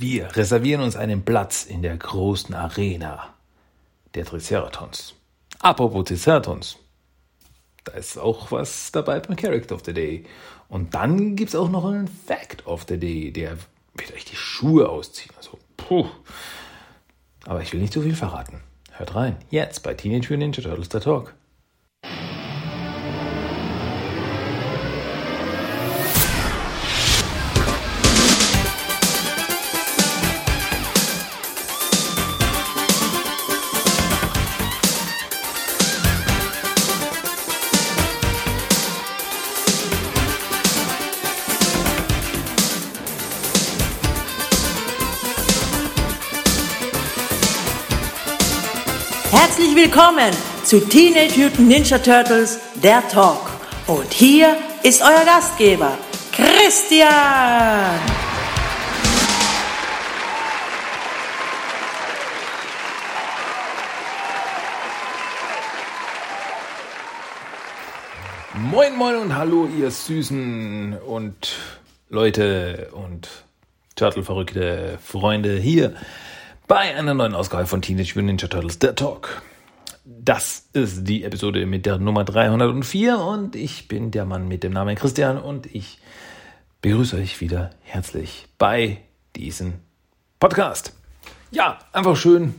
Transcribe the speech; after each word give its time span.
Wir 0.00 0.36
reservieren 0.36 0.80
uns 0.80 0.94
einen 0.94 1.24
Platz 1.24 1.64
in 1.64 1.82
der 1.82 1.96
großen 1.96 2.54
Arena 2.54 3.34
der 4.14 4.24
Triceratons. 4.24 5.14
Apropos 5.58 6.04
Triceratons. 6.04 6.78
Da 7.82 7.92
ist 7.94 8.16
auch 8.16 8.52
was 8.52 8.92
dabei 8.92 9.18
beim 9.18 9.34
Character 9.34 9.74
of 9.74 9.82
the 9.84 9.92
Day. 9.92 10.24
Und 10.68 10.94
dann 10.94 11.34
gibt 11.34 11.48
es 11.48 11.56
auch 11.56 11.68
noch 11.68 11.84
einen 11.84 12.06
Fact 12.06 12.64
of 12.64 12.84
the 12.88 12.96
Day, 12.96 13.32
der 13.32 13.58
wird 13.94 14.14
euch 14.14 14.24
die 14.24 14.36
Schuhe 14.36 14.88
ausziehen. 14.88 15.34
Also, 15.36 15.58
puh. 15.76 16.06
Aber 17.46 17.60
ich 17.62 17.72
will 17.72 17.80
nicht 17.80 17.92
zu 17.92 18.02
viel 18.02 18.14
verraten. 18.14 18.60
Hört 18.92 19.16
rein. 19.16 19.36
Jetzt 19.50 19.82
bei 19.82 19.94
Teenage 19.94 20.32
Mutant 20.32 20.56
Ninja 20.56 20.62
Turtles 20.62 20.90
der 20.90 21.00
Talk. 21.00 21.34
Willkommen 49.98 50.32
zu 50.62 50.78
Teenage 50.78 51.36
Mutant 51.40 51.68
Ninja 51.68 51.98
Turtles, 51.98 52.60
der 52.76 53.02
Talk. 53.08 53.50
Und 53.88 54.12
hier 54.12 54.56
ist 54.84 55.02
euer 55.02 55.24
Gastgeber, 55.24 55.98
Christian. 56.30 57.98
Moin, 68.54 68.94
moin 68.94 69.16
und 69.16 69.36
hallo, 69.36 69.66
ihr 69.66 69.90
Süßen 69.90 70.96
und 71.08 71.56
Leute 72.08 72.90
und 72.92 73.28
Turtle-verrückte 73.96 75.00
Freunde 75.04 75.56
hier 75.56 75.96
bei 76.68 76.94
einer 76.94 77.14
neuen 77.14 77.34
Ausgabe 77.34 77.66
von 77.66 77.82
Teenage 77.82 78.12
Mutant 78.14 78.26
Ninja 78.26 78.46
Turtles, 78.46 78.78
der 78.78 78.94
Talk. 78.94 79.42
Das 80.10 80.70
ist 80.72 81.04
die 81.04 81.22
Episode 81.22 81.66
mit 81.66 81.84
der 81.84 81.98
Nummer 81.98 82.24
304 82.24 83.18
und 83.18 83.54
ich 83.54 83.88
bin 83.88 84.10
der 84.10 84.24
Mann 84.24 84.48
mit 84.48 84.62
dem 84.62 84.72
Namen 84.72 84.96
Christian 84.96 85.36
und 85.36 85.66
ich 85.66 85.98
begrüße 86.80 87.14
euch 87.14 87.42
wieder 87.42 87.72
herzlich 87.82 88.46
bei 88.56 89.02
diesem 89.36 89.74
Podcast. 90.40 90.94
Ja, 91.50 91.80
einfach 91.92 92.16
schön, 92.16 92.54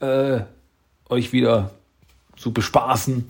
äh, 0.00 0.40
euch 1.10 1.34
wieder 1.34 1.72
zu 2.38 2.54
bespaßen 2.54 3.28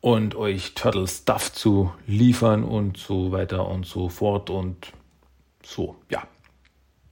und 0.00 0.34
euch 0.34 0.72
Turtle 0.72 1.06
Stuff 1.06 1.52
zu 1.52 1.92
liefern 2.06 2.64
und 2.64 2.96
so 2.96 3.32
weiter 3.32 3.68
und 3.68 3.84
so 3.84 4.08
fort 4.08 4.48
und 4.48 4.94
so, 5.62 5.96
ja. 6.08 6.26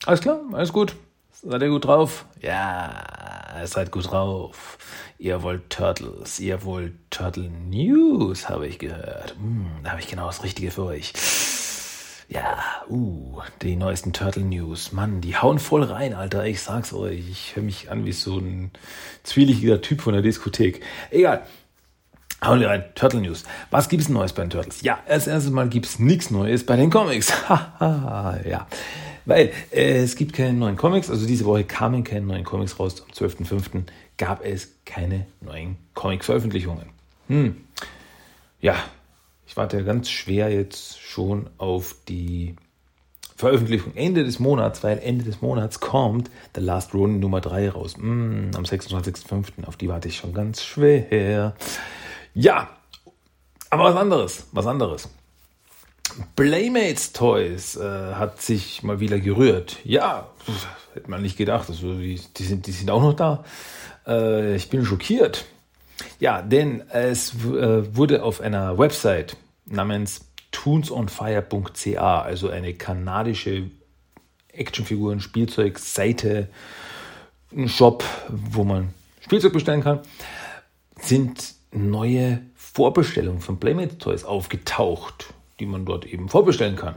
Alles 0.06 0.22
klar, 0.22 0.40
alles 0.52 0.72
gut. 0.72 0.96
Seid 1.42 1.62
ihr 1.62 1.68
gut 1.68 1.84
drauf? 1.84 2.26
Ja, 2.40 3.04
seid 3.64 3.90
gut 3.90 4.10
drauf. 4.10 4.78
Ihr 5.18 5.42
wollt 5.42 5.68
Turtles, 5.68 6.38
ihr 6.38 6.64
wollt 6.64 6.92
Turtle 7.10 7.50
News, 7.50 8.48
habe 8.48 8.66
ich 8.66 8.78
gehört. 8.78 9.34
Hm, 9.36 9.66
da 9.82 9.90
habe 9.90 10.00
ich 10.00 10.06
genau 10.06 10.26
das 10.26 10.44
Richtige 10.44 10.70
für 10.70 10.84
euch. 10.84 11.12
Ja, 12.28 12.58
uh, 12.88 13.42
die 13.62 13.76
neuesten 13.76 14.12
Turtle 14.12 14.44
News. 14.44 14.92
Mann, 14.92 15.20
die 15.20 15.36
hauen 15.36 15.58
voll 15.58 15.82
rein, 15.82 16.14
Alter. 16.14 16.46
Ich 16.46 16.62
sag's 16.62 16.92
euch. 16.92 17.28
Ich 17.30 17.56
höre 17.56 17.64
mich 17.64 17.90
an 17.90 18.04
wie 18.06 18.12
so 18.12 18.38
ein 18.38 18.70
zwielichtiger 19.24 19.82
Typ 19.82 20.00
von 20.00 20.14
der 20.14 20.22
Diskothek. 20.22 20.82
Egal. 21.10 21.42
Hauen 22.42 22.60
wir 22.60 22.68
rein. 22.68 22.84
Turtle 22.94 23.20
News. 23.20 23.44
Was 23.70 23.88
gibt's 23.88 24.08
Neues 24.08 24.32
bei 24.32 24.42
den 24.42 24.50
Turtles? 24.50 24.82
Ja, 24.82 25.00
als 25.06 25.26
erstes 25.26 25.52
Mal 25.52 25.68
gibt's 25.68 25.98
nichts 25.98 26.30
Neues 26.30 26.64
bei 26.64 26.76
den 26.76 26.90
Comics. 26.90 27.32
Haha, 27.48 28.38
ja. 28.46 28.66
Weil 29.26 29.52
äh, 29.72 30.02
es 30.02 30.16
gibt 30.16 30.34
keine 30.34 30.52
neuen 30.52 30.76
Comics, 30.76 31.10
also 31.10 31.26
diese 31.26 31.44
Woche 31.44 31.64
kamen 31.64 32.04
keine 32.04 32.26
neuen 32.26 32.44
Comics 32.44 32.78
raus. 32.78 33.02
Am 33.02 33.12
12.05. 33.12 33.84
gab 34.18 34.44
es 34.44 34.68
keine 34.84 35.26
neuen 35.40 35.76
Comic-Veröffentlichungen. 35.94 36.86
Hm. 37.28 37.56
Ja, 38.60 38.76
ich 39.46 39.56
warte 39.56 39.84
ganz 39.84 40.10
schwer 40.10 40.50
jetzt 40.50 41.00
schon 41.00 41.48
auf 41.58 41.94
die 42.08 42.56
Veröffentlichung 43.36 43.92
Ende 43.96 44.24
des 44.24 44.38
Monats, 44.38 44.82
weil 44.84 44.98
Ende 44.98 45.24
des 45.24 45.42
Monats 45.42 45.80
kommt 45.80 46.30
The 46.54 46.60
Last 46.60 46.94
Ronin 46.94 47.18
Nummer 47.18 47.40
3 47.40 47.70
raus. 47.70 47.96
Hm, 47.96 48.50
am 48.54 48.64
26.05. 48.64 49.64
Auf 49.66 49.76
die 49.76 49.88
warte 49.88 50.08
ich 50.08 50.16
schon 50.16 50.32
ganz 50.32 50.62
schwer. 50.62 51.54
Ja, 52.34 52.68
aber 53.70 53.84
was 53.84 53.96
anderes, 53.96 54.46
was 54.52 54.66
anderes. 54.66 55.08
Playmates 56.36 57.12
Toys 57.12 57.76
äh, 57.76 58.14
hat 58.14 58.40
sich 58.40 58.82
mal 58.82 59.00
wieder 59.00 59.18
gerührt. 59.18 59.78
Ja, 59.84 60.28
hätte 60.94 61.10
man 61.10 61.22
nicht 61.22 61.36
gedacht. 61.36 61.68
Also 61.68 61.94
die, 61.94 62.18
sind, 62.38 62.66
die 62.66 62.72
sind 62.72 62.90
auch 62.90 63.02
noch 63.02 63.14
da. 63.14 63.44
Äh, 64.06 64.54
ich 64.54 64.68
bin 64.68 64.84
schockiert. 64.84 65.44
Ja, 66.20 66.42
denn 66.42 66.82
es 66.90 67.34
äh, 67.34 67.96
wurde 67.96 68.22
auf 68.22 68.40
einer 68.40 68.78
Website 68.78 69.36
namens 69.66 70.26
toonsonfire.ca, 70.52 72.22
also 72.22 72.48
eine 72.48 72.74
kanadische 72.74 73.70
Actionfiguren, 74.52 75.20
Spielzeug, 75.20 75.78
Seite, 75.78 76.48
ein 77.52 77.68
Shop, 77.68 78.04
wo 78.28 78.64
man 78.64 78.92
Spielzeug 79.20 79.52
bestellen 79.52 79.82
kann, 79.82 80.00
sind 81.00 81.54
neue 81.72 82.40
Vorbestellungen 82.54 83.40
von 83.40 83.58
Playmates 83.58 83.98
Toys 83.98 84.24
aufgetaucht 84.24 85.34
die 85.60 85.66
man 85.66 85.84
dort 85.84 86.06
eben 86.06 86.28
vorbestellen 86.28 86.76
kann. 86.76 86.96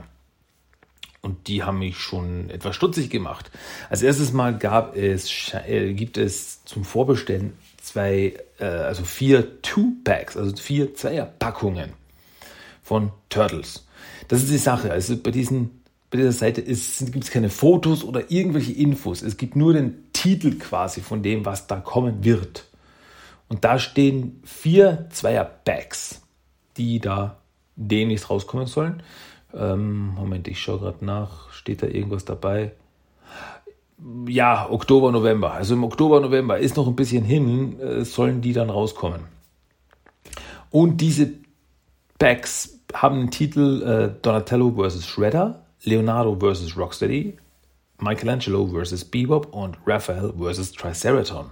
Und 1.20 1.48
die 1.48 1.64
haben 1.64 1.80
mich 1.80 1.98
schon 1.98 2.48
etwas 2.48 2.76
stutzig 2.76 3.10
gemacht. 3.10 3.50
Als 3.90 4.02
erstes 4.02 4.32
Mal 4.32 4.56
gab 4.56 4.96
es, 4.96 5.52
äh, 5.66 5.92
gibt 5.92 6.16
es 6.16 6.64
zum 6.64 6.84
Vorbestellen 6.84 7.54
zwei, 7.82 8.34
äh, 8.58 8.64
also 8.64 9.04
vier 9.04 9.60
Two-Packs, 9.62 10.36
also 10.36 10.54
vier 10.56 10.94
Zweierpackungen 10.94 11.92
von 12.82 13.10
Turtles. 13.28 13.86
Das 14.28 14.42
ist 14.42 14.50
die 14.50 14.58
Sache. 14.58 14.92
Also 14.92 15.16
bei 15.16 15.32
diesen, 15.32 15.82
bei 16.10 16.18
dieser 16.18 16.32
Seite 16.32 16.62
gibt 16.62 17.24
es 17.24 17.30
keine 17.30 17.50
Fotos 17.50 18.04
oder 18.04 18.30
irgendwelche 18.30 18.72
Infos. 18.72 19.22
Es 19.22 19.36
gibt 19.36 19.56
nur 19.56 19.72
den 19.72 20.12
Titel 20.12 20.56
quasi 20.58 21.00
von 21.00 21.22
dem, 21.22 21.44
was 21.44 21.66
da 21.66 21.80
kommen 21.80 22.24
wird. 22.24 22.64
Und 23.48 23.64
da 23.64 23.78
stehen 23.78 24.40
vier 24.44 25.08
Zweierpacks, 25.10 26.22
die 26.76 27.00
da 27.00 27.38
demnächst 27.78 28.28
rauskommen 28.28 28.66
sollen. 28.66 29.02
Ähm, 29.54 30.14
Moment, 30.14 30.48
ich 30.48 30.60
schaue 30.60 30.80
gerade 30.80 31.04
nach. 31.04 31.50
Steht 31.52 31.82
da 31.82 31.86
irgendwas 31.86 32.24
dabei? 32.24 32.72
Ja, 34.26 34.68
Oktober, 34.70 35.10
November. 35.10 35.52
Also 35.52 35.74
im 35.74 35.84
Oktober, 35.84 36.20
November 36.20 36.58
ist 36.58 36.76
noch 36.76 36.86
ein 36.86 36.96
bisschen 36.96 37.24
hin, 37.24 37.80
äh, 37.80 38.04
sollen 38.04 38.40
die 38.40 38.52
dann 38.52 38.70
rauskommen. 38.70 39.22
Und 40.70 41.00
diese 41.00 41.32
Packs 42.18 42.78
haben 42.92 43.20
den 43.20 43.30
Titel 43.30 43.82
äh, 43.82 44.22
Donatello 44.22 44.72
vs. 44.76 45.06
Shredder, 45.06 45.64
Leonardo 45.82 46.36
vs. 46.36 46.76
Rocksteady, 46.76 47.36
Michelangelo 48.00 48.66
vs. 48.66 49.04
Bebop 49.04 49.52
und 49.52 49.78
Raphael 49.86 50.32
vs. 50.38 50.72
Triceraton. 50.72 51.46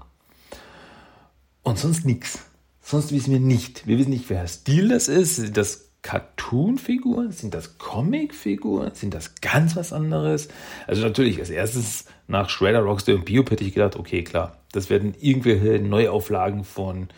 Und 1.62 1.78
sonst 1.78 2.04
nichts. 2.04 2.38
Sonst 2.80 3.10
wissen 3.10 3.32
wir 3.32 3.40
nicht. 3.40 3.88
Wir 3.88 3.98
wissen 3.98 4.10
nicht, 4.10 4.30
wer 4.30 4.46
Stil 4.46 4.88
das 4.88 5.08
ist. 5.08 5.56
Das 5.56 5.85
Cartoon-Figuren? 6.06 7.32
Sind 7.32 7.52
das 7.52 7.78
Comic-Figuren? 7.78 8.94
Sind 8.94 9.12
das 9.12 9.34
ganz 9.40 9.74
was 9.74 9.92
anderes? 9.92 10.46
Also 10.86 11.02
natürlich, 11.02 11.40
als 11.40 11.50
erstes 11.50 12.04
nach 12.28 12.48
Shredder, 12.48 12.78
Rocksteady 12.80 13.18
und 13.18 13.24
Biop 13.24 13.50
hätte 13.50 13.64
ich 13.64 13.74
gedacht, 13.74 13.96
okay, 13.96 14.22
klar, 14.22 14.56
das 14.70 14.88
werden 14.88 15.14
irgendwelche 15.20 15.82
Neuauflagen 15.82 16.62
von 16.62 17.08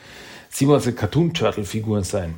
Simons 0.49 0.89
Cartoon-Turtle-Figuren 0.97 2.03
sein. 2.03 2.37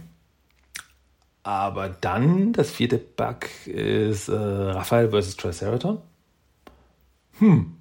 Aber 1.45 1.89
dann, 1.89 2.53
das 2.53 2.73
vierte 2.73 2.99
Bug 2.99 3.47
ist 3.67 4.29
äh, 4.29 4.35
Raphael 4.35 5.11
vs. 5.11 5.37
Triceraton. 5.37 5.99
Hm, 7.39 7.77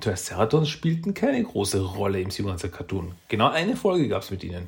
Triceratons 0.00 0.68
spielten 0.68 1.14
keine 1.14 1.42
große 1.44 1.80
Rolle 1.80 2.20
im 2.20 2.30
Simonser 2.30 2.68
Cartoon. 2.68 3.12
Genau 3.28 3.48
eine 3.48 3.76
Folge 3.76 4.08
gab 4.08 4.22
es 4.22 4.32
mit 4.32 4.42
ihnen. 4.42 4.66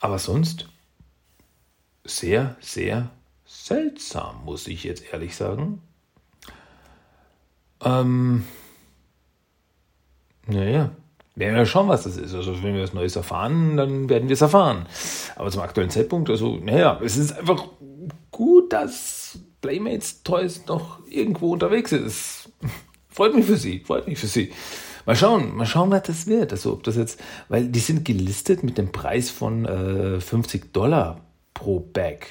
Aber 0.00 0.18
sonst 0.18 0.68
sehr, 2.04 2.56
sehr 2.60 3.10
seltsam, 3.44 4.44
muss 4.44 4.66
ich 4.66 4.84
jetzt 4.84 5.12
ehrlich 5.12 5.36
sagen. 5.36 5.82
Ähm, 7.84 8.44
naja, 10.46 10.90
werden 11.34 11.56
wir 11.56 11.66
schauen, 11.66 11.88
was 11.88 12.04
das 12.04 12.16
ist. 12.16 12.34
Also, 12.34 12.62
wenn 12.62 12.74
wir 12.74 12.82
was 12.82 12.92
Neues 12.92 13.16
erfahren, 13.16 13.76
dann 13.76 14.08
werden 14.08 14.28
wir 14.28 14.34
es 14.34 14.40
erfahren. 14.40 14.86
Aber 15.36 15.50
zum 15.50 15.62
aktuellen 15.62 15.90
Zeitpunkt, 15.90 16.30
also, 16.30 16.56
naja, 16.56 17.00
es 17.02 17.16
ist 17.16 17.32
einfach 17.32 17.68
gut, 18.30 18.72
dass 18.72 19.38
Playmates 19.60 20.22
Toys 20.22 20.66
noch 20.66 20.98
irgendwo 21.08 21.52
unterwegs 21.52 21.92
ist. 21.92 22.50
Freut 23.08 23.34
mich 23.34 23.46
für 23.46 23.56
sie, 23.56 23.80
freut 23.80 24.06
mich 24.08 24.18
für 24.18 24.26
sie. 24.26 24.52
Mal 25.04 25.16
schauen, 25.16 25.56
mal 25.56 25.66
schauen, 25.66 25.90
was 25.90 26.04
das 26.04 26.26
wird. 26.26 26.52
Also 26.52 26.72
ob 26.72 26.82
das 26.84 26.96
jetzt, 26.96 27.20
weil 27.48 27.68
die 27.68 27.80
sind 27.80 28.04
gelistet 28.04 28.62
mit 28.62 28.78
dem 28.78 28.92
Preis 28.92 29.30
von 29.30 29.64
äh, 29.64 30.20
50 30.20 30.72
Dollar 30.72 31.20
pro 31.54 31.80
Bag. 31.80 32.26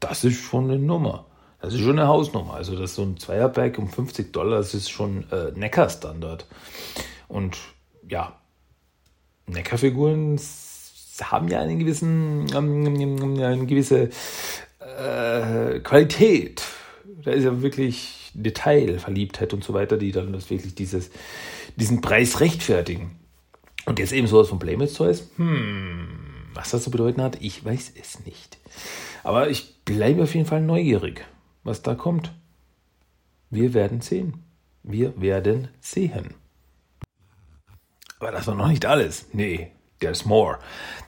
Das 0.00 0.24
ist 0.24 0.40
schon 0.40 0.70
eine 0.70 0.78
Nummer. 0.78 1.26
Das 1.60 1.74
ist 1.74 1.80
schon 1.80 1.98
eine 1.98 2.08
Hausnummer. 2.08 2.54
Also 2.54 2.72
das 2.72 2.90
ist 2.90 2.96
so 2.96 3.02
ein 3.02 3.16
Zweierbag 3.16 3.78
um 3.78 3.88
50 3.88 4.32
Dollar, 4.32 4.58
das 4.58 4.74
ist 4.74 4.90
schon 4.90 5.30
äh, 5.30 5.52
Neckar-Standard. 5.54 6.46
Und 7.28 7.58
ja, 8.08 8.36
Neckarfiguren 9.46 10.40
haben 11.22 11.48
ja 11.48 11.60
einen 11.60 11.78
gewissen, 11.78 12.46
ähm, 12.54 12.86
eine 13.40 13.66
gewisse 13.66 14.10
äh, 14.80 15.80
Qualität. 15.80 16.62
Da 17.24 17.32
ist 17.32 17.44
ja 17.44 17.62
wirklich 17.62 18.30
Detailverliebtheit 18.34 19.52
und 19.54 19.64
so 19.64 19.72
weiter, 19.72 19.96
die 19.96 20.12
dann 20.12 20.32
das 20.32 20.50
wirklich 20.50 20.74
dieses, 20.74 21.10
diesen 21.76 22.00
Preis 22.00 22.40
rechtfertigen. 22.40 23.18
Und 23.86 23.98
jetzt 23.98 24.12
eben 24.12 24.26
sowas 24.26 24.48
von 24.48 24.58
Blame 24.58 24.92
Toys, 24.92 25.30
hm, 25.36 26.15
was 26.56 26.70
das 26.70 26.82
zu 26.82 26.90
bedeuten 26.90 27.22
hat, 27.22 27.40
ich 27.40 27.64
weiß 27.64 27.92
es 28.00 28.24
nicht. 28.24 28.58
Aber 29.22 29.50
ich 29.50 29.84
bleibe 29.84 30.22
auf 30.22 30.34
jeden 30.34 30.46
Fall 30.46 30.62
neugierig, 30.62 31.24
was 31.62 31.82
da 31.82 31.94
kommt. 31.94 32.32
Wir 33.50 33.74
werden 33.74 34.00
sehen. 34.00 34.44
Wir 34.82 35.20
werden 35.20 35.68
sehen. 35.80 36.34
Aber 38.18 38.32
das 38.32 38.46
war 38.46 38.54
noch 38.54 38.68
nicht 38.68 38.86
alles. 38.86 39.26
Nee, 39.32 39.72
there's 40.00 40.24
more. 40.24 40.58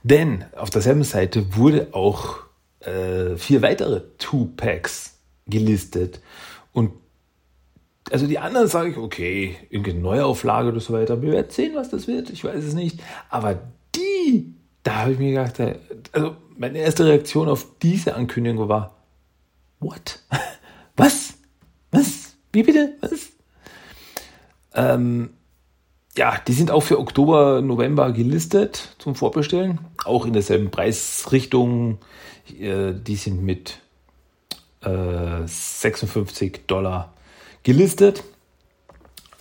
Denn 0.03 0.45
auf 0.57 0.71
derselben 0.71 1.05
Seite 1.05 1.57
wurde 1.57 1.89
auch 1.93 2.41
äh, 2.81 3.37
vier 3.37 3.63
weitere 3.63 4.03
Two-Packs 4.19 5.19
gelistet. 5.47 6.21
Und 6.73 6.93
also 8.11 8.27
die 8.27 8.39
anderen 8.39 8.69
sage 8.69 8.91
ich, 8.91 8.97
okay, 8.97 9.57
irgendeine 9.71 10.01
Neuauflage 10.01 10.69
oder 10.69 10.81
so 10.81 10.93
weiter. 10.93 11.23
Wir 11.23 11.33
werden 11.33 11.51
sehen, 11.51 11.75
was 11.75 11.91
das 11.91 12.07
wird. 12.07 12.31
Ich 12.31 12.45
weiß 12.45 12.65
es 12.65 12.75
nicht. 12.75 13.01
Aber 13.31 13.61
da 14.89 14.97
habe 15.01 15.13
ich 15.13 15.19
mir 15.19 15.33
gedacht, 15.33 15.61
äh, 15.61 15.79
also 16.13 16.37
meine 16.57 16.79
erste 16.79 17.05
Reaktion 17.05 17.47
auf 17.49 17.67
diese 17.83 18.15
Ankündigung 18.15 18.71
war, 18.71 18.97
what? 19.81 20.21
Was? 20.97 21.35
Was? 21.91 22.37
Wie 22.53 22.63
bitte? 22.63 22.95
Was? 23.03 23.29
Ähm, 24.75 25.31
ja, 26.17 26.39
die 26.47 26.55
sind 26.55 26.71
auch 26.71 26.81
für 26.81 26.99
Oktober, 26.99 27.61
November 27.61 28.13
gelistet 28.13 28.97
zum 28.99 29.15
Vorbestellen. 29.15 29.79
Auch 30.05 30.25
in 30.25 30.33
derselben 30.33 30.71
Preisrichtung. 30.71 31.99
Äh, 32.59 32.95
die 32.95 33.17
sind 33.17 33.43
mit 33.43 33.81
äh, 34.81 35.47
56 35.47 36.67
Dollar 36.67 37.13
gelistet. 37.63 38.25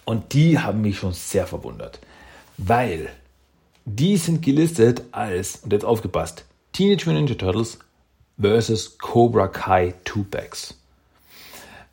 Und 0.04 0.34
die 0.34 0.60
haben 0.60 0.82
mich 0.82 0.98
schon 0.98 1.14
sehr 1.14 1.48
verwundert. 1.48 2.02
Weil 2.58 3.10
die 3.90 4.18
sind 4.18 4.42
gelistet 4.42 5.04
als, 5.12 5.62
und 5.64 5.72
jetzt 5.72 5.86
aufgepasst, 5.86 6.44
Teenage 6.74 7.06
Mutant 7.06 7.30
Ninja 7.30 7.36
Turtles 7.36 7.80
versus 8.40 8.98
Cobra 8.98 9.48
Kai 9.48 9.94
Two 10.04 10.26
Packs. 10.30 10.76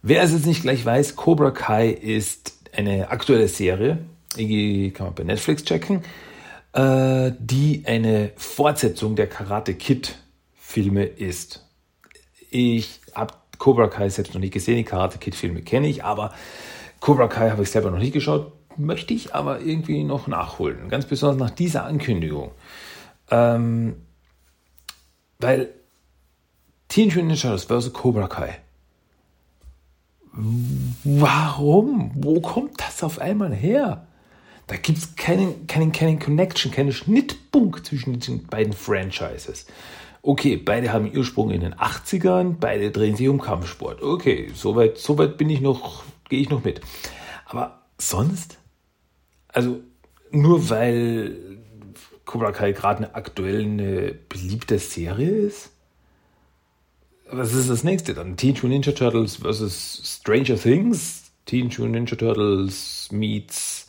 Wer 0.02 0.24
es 0.24 0.32
jetzt 0.32 0.44
nicht 0.44 0.62
gleich 0.62 0.84
weiß, 0.84 1.14
Cobra 1.14 1.52
Kai 1.52 1.88
ist 1.88 2.54
eine 2.76 3.10
aktuelle 3.10 3.46
Serie, 3.46 4.00
kann 4.36 5.06
man 5.06 5.14
bei 5.14 5.22
Netflix 5.22 5.64
checken, 5.64 6.02
äh, 6.72 7.30
die 7.38 7.84
eine 7.86 8.32
Fortsetzung 8.36 9.14
der 9.14 9.28
Karate 9.28 9.74
Kid 9.74 10.16
Filme 10.56 11.04
ist. 11.04 11.64
Ich 12.50 13.00
habe 13.14 13.34
Cobra 13.58 13.86
Kai 13.86 14.08
selbst 14.08 14.34
noch 14.34 14.40
nicht 14.40 14.52
gesehen, 14.52 14.78
die 14.78 14.84
Karate 14.84 15.18
Kid 15.18 15.36
Filme 15.36 15.62
kenne 15.62 15.86
ich, 15.86 16.02
aber 16.02 16.34
Cobra 16.98 17.28
Kai 17.28 17.50
habe 17.50 17.62
ich 17.62 17.70
selber 17.70 17.92
noch 17.92 17.98
nicht 18.00 18.12
geschaut, 18.12 18.52
möchte 18.78 19.14
ich 19.14 19.34
aber 19.34 19.60
irgendwie 19.60 20.04
noch 20.04 20.26
nachholen, 20.26 20.88
ganz 20.88 21.06
besonders 21.06 21.38
nach 21.38 21.54
dieser 21.54 21.84
Ankündigung. 21.84 22.52
Ähm, 23.30 23.96
weil 25.38 25.70
Teenage 26.88 27.16
Mutant 27.22 27.44
Ninja 27.44 27.56
Turtles 27.56 27.84
vs. 27.86 27.92
Cobra 27.92 28.28
Kai 28.28 28.58
Warum? 31.04 32.10
Wo 32.14 32.40
kommt 32.40 32.80
das 32.80 33.04
auf 33.04 33.20
einmal 33.20 33.54
her? 33.54 34.06
Da 34.66 34.76
gibt 34.76 34.98
es 34.98 35.16
keinen, 35.16 35.66
keinen, 35.66 35.92
keinen 35.92 36.18
Connection, 36.18 36.72
keinen 36.72 36.92
Schnittpunkt 36.92 37.86
zwischen 37.86 38.18
den 38.18 38.46
beiden 38.46 38.72
Franchises. 38.72 39.66
Okay, 40.22 40.56
beide 40.56 40.92
haben 40.92 41.14
Ursprung 41.14 41.50
in 41.50 41.60
den 41.60 41.74
80ern, 41.74 42.56
beide 42.58 42.90
drehen 42.90 43.14
sich 43.14 43.28
um 43.28 43.40
Kampfsport. 43.40 44.02
Okay, 44.02 44.50
soweit, 44.54 44.98
soweit 44.98 45.36
bin 45.36 45.50
ich 45.50 45.60
noch, 45.60 46.02
gehe 46.28 46.40
ich 46.40 46.48
noch 46.48 46.64
mit. 46.64 46.80
Aber 47.44 47.82
sonst? 47.98 48.58
Also, 49.54 49.80
nur 50.30 50.68
weil 50.68 51.36
Cobra 52.24 52.50
Kai 52.50 52.72
gerade 52.72 53.04
eine 53.04 53.14
aktuell 53.14 53.62
eine 53.62 54.12
beliebte 54.28 54.78
Serie 54.78 55.30
ist? 55.30 55.70
Was 57.30 57.54
ist 57.54 57.70
das 57.70 57.84
nächste 57.84 58.14
dann? 58.14 58.36
Teenage 58.36 58.66
Mutant 58.66 58.86
Ninja 58.86 58.92
Turtles 58.92 59.36
versus 59.36 60.02
Stranger 60.04 60.56
Things? 60.56 61.30
Teenage 61.46 61.80
Mutant 61.80 61.94
Ninja 61.94 62.16
Turtles 62.16 63.08
meets 63.12 63.86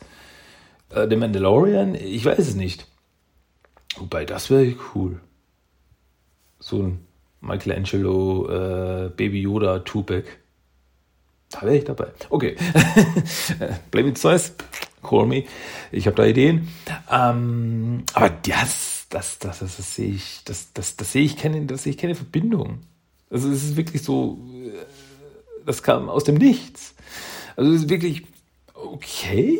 äh, 0.90 1.08
The 1.08 1.16
Mandalorian? 1.16 1.96
Ich 1.96 2.24
weiß 2.24 2.38
es 2.38 2.54
nicht. 2.54 2.86
Wobei, 3.96 4.24
das 4.24 4.50
wäre 4.50 4.74
cool. 4.94 5.20
So 6.60 6.82
ein 6.82 7.06
Michelangelo, 7.40 8.48
äh, 8.48 9.08
Baby 9.08 9.42
Yoda, 9.42 9.80
Tupac. 9.80 10.24
Da 11.50 11.62
wäre 11.62 11.76
ich 11.76 11.84
dabei. 11.84 12.12
Okay. 12.30 12.56
Blame 13.90 14.10
it 14.10 14.18
Zeus. 14.18 14.52
Call 15.06 15.26
me. 15.26 15.44
Ich 15.92 16.06
habe 16.06 16.16
da 16.16 16.24
Ideen. 16.24 16.68
Ähm, 17.10 18.04
aber 18.14 18.30
das, 18.30 19.06
das, 19.10 19.38
das, 19.38 19.60
das, 19.60 19.76
das 19.76 19.94
sehe 19.94 20.10
ich, 20.10 20.42
das, 20.44 20.72
das, 20.72 20.96
das 20.96 21.12
sehe 21.12 21.24
ich 21.24 21.36
keine, 21.36 21.64
das 21.66 21.84
sehe 21.84 21.92
ich 21.92 21.98
keine 21.98 22.14
Verbindung. 22.14 22.80
Also 23.30 23.50
es 23.50 23.64
ist 23.64 23.76
wirklich 23.76 24.02
so, 24.02 24.38
äh, 24.52 24.70
das 25.64 25.82
kam 25.82 26.08
aus 26.08 26.24
dem 26.24 26.36
Nichts. 26.36 26.94
Also 27.56 27.72
es 27.72 27.82
ist 27.82 27.88
wirklich 27.88 28.24
okay. 28.74 29.58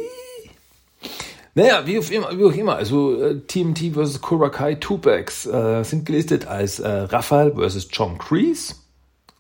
Naja, 1.55 1.87
wie, 1.87 1.99
auf 1.99 2.11
immer, 2.13 2.37
wie 2.39 2.45
auch 2.45 2.53
immer, 2.53 2.77
also 2.77 3.23
äh, 3.23 3.41
TMT 3.41 3.95
vs. 3.95 4.21
Kurakai 4.21 4.75
Tupacs 4.75 5.47
äh, 5.47 5.83
sind 5.85 6.05
gelistet 6.05 6.47
als 6.47 6.81
äh, 6.81 6.87
Raphael 6.87 7.55
vs. 7.55 7.89
John 7.91 8.19
Kreese. 8.19 8.75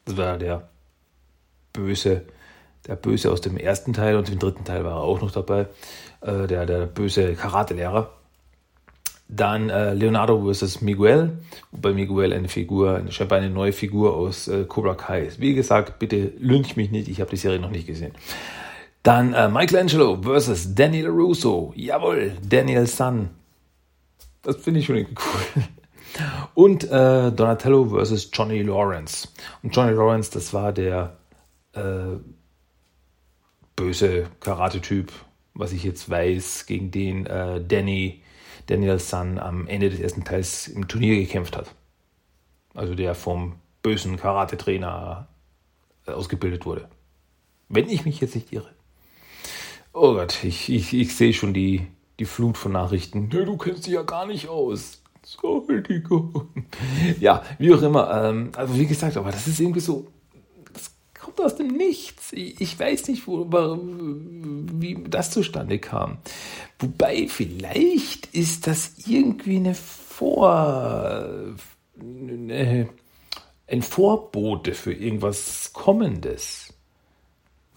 Das 0.06 0.16
war 0.16 0.38
der 0.38 0.68
Böse, 1.74 2.22
der 2.86 2.96
Böse 2.96 3.30
aus 3.30 3.40
dem 3.40 3.56
ersten 3.56 3.92
Teil 3.92 4.16
und 4.16 4.30
im 4.30 4.38
dritten 4.38 4.64
Teil 4.64 4.84
war 4.84 4.92
er 4.92 5.02
auch 5.02 5.20
noch 5.20 5.30
dabei. 5.30 5.66
Äh, 6.20 6.46
der, 6.46 6.66
der 6.66 6.86
böse 6.86 7.34
Karatelehrer. 7.34 8.10
Dann 9.28 9.70
äh, 9.70 9.92
Leonardo 9.92 10.52
vs. 10.52 10.82
Miguel, 10.82 11.38
wobei 11.72 11.92
Miguel 11.92 12.32
eine 12.32 12.48
Figur, 12.48 13.02
scheinbar 13.10 13.38
eine 13.38 13.50
neue 13.50 13.72
Figur 13.72 14.14
aus 14.14 14.46
äh, 14.46 14.64
Cobra 14.64 14.94
Kai 14.94 15.22
ist. 15.22 15.40
Wie 15.40 15.54
gesagt, 15.54 15.98
bitte 15.98 16.32
lynch 16.38 16.76
mich 16.76 16.92
nicht, 16.92 17.08
ich 17.08 17.20
habe 17.20 17.30
die 17.30 17.36
Serie 17.36 17.58
noch 17.58 17.70
nicht 17.70 17.88
gesehen. 17.88 18.12
Dann 19.02 19.34
äh, 19.34 19.48
Michelangelo 19.48 20.20
vs. 20.22 20.74
Daniel 20.74 21.08
Russo. 21.08 21.72
Jawohl, 21.74 22.32
Daniel 22.42 22.86
Sun. 22.86 23.30
Das 24.42 24.56
finde 24.56 24.80
ich 24.80 24.86
schon 24.86 24.96
cool. 24.96 25.62
Und 26.54 26.84
äh, 26.84 27.32
Donatello 27.32 27.84
vs. 27.84 28.30
Johnny 28.32 28.62
Lawrence. 28.62 29.28
Und 29.62 29.74
Johnny 29.74 29.92
Lawrence, 29.92 30.30
das 30.32 30.54
war 30.54 30.72
der 30.72 31.16
äh, 31.72 31.80
böse 33.76 34.28
Karate-Typ, 34.40 35.12
was 35.54 35.72
ich 35.72 35.84
jetzt 35.84 36.10
weiß, 36.10 36.66
gegen 36.66 36.90
den 36.90 37.26
äh, 37.26 37.62
Danny 37.62 38.22
Daniel 38.66 38.98
Sun 38.98 39.38
am 39.38 39.68
Ende 39.68 39.90
des 39.90 40.00
ersten 40.00 40.24
Teils 40.24 40.68
im 40.68 40.88
Turnier 40.88 41.16
gekämpft 41.16 41.56
hat. 41.56 41.70
Also 42.74 42.94
der 42.94 43.14
vom 43.14 43.54
bösen 43.82 44.16
Karate-Trainer 44.16 45.28
äh, 46.06 46.10
ausgebildet 46.10 46.66
wurde. 46.66 46.88
Wenn 47.68 47.88
ich 47.88 48.04
mich 48.04 48.20
jetzt 48.20 48.34
nicht 48.34 48.52
irre. 48.52 48.70
Oh 49.92 50.14
Gott, 50.14 50.44
ich, 50.44 50.68
ich, 50.68 50.92
ich 50.92 51.16
sehe 51.16 51.32
schon 51.32 51.54
die, 51.54 51.86
die 52.18 52.24
Flut 52.24 52.58
von 52.58 52.72
Nachrichten. 52.72 53.30
Ja, 53.32 53.44
du 53.44 53.56
kennst 53.56 53.86
dich 53.86 53.94
ja 53.94 54.02
gar 54.02 54.26
nicht 54.26 54.48
aus. 54.48 55.02
Entschuldigung. 55.22 56.48
Ja, 57.20 57.42
wie 57.58 57.72
auch 57.72 57.82
immer. 57.82 58.24
Ähm, 58.24 58.50
also 58.56 58.78
wie 58.78 58.86
gesagt, 58.86 59.16
aber 59.16 59.30
das 59.30 59.46
ist 59.46 59.60
irgendwie 59.60 59.80
so, 59.80 60.06
kommt 61.26 61.40
aus 61.40 61.56
dem 61.56 61.68
Nichts. 61.68 62.32
Ich, 62.32 62.78
weiß 62.78 63.08
nicht, 63.08 63.26
wo, 63.26 63.46
wie 63.50 65.02
das 65.08 65.32
zustande 65.32 65.80
kam. 65.80 66.18
Wobei, 66.78 67.26
vielleicht 67.28 68.26
ist 68.26 68.66
das 68.66 68.92
irgendwie 69.06 69.56
eine 69.56 69.74
Vor... 69.74 71.56
Eine, 71.98 72.88
ein 73.66 73.82
Vorbote 73.82 74.74
für 74.74 74.92
irgendwas 74.92 75.72
Kommendes. 75.72 76.72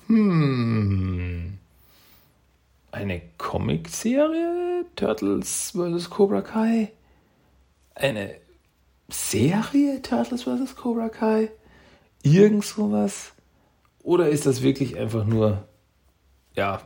Hm. 0.07 1.57
Eine 2.91 3.21
Comicserie? 3.37 4.85
Turtles 4.95 5.71
vs. 5.71 6.09
Cobra 6.09 6.41
Kai? 6.41 6.91
Eine 7.95 8.35
Serie? 9.07 10.01
Turtles 10.03 10.43
vs. 10.43 10.75
Cobra 10.75 11.09
Kai? 11.09 11.49
Irgend 12.21 12.65
sowas? 12.65 13.31
Oder 14.09 14.29
ist 14.29 14.47
das 14.47 14.63
wirklich 14.63 14.97
einfach 14.97 15.23
nur 15.23 15.67
ja, 16.55 16.81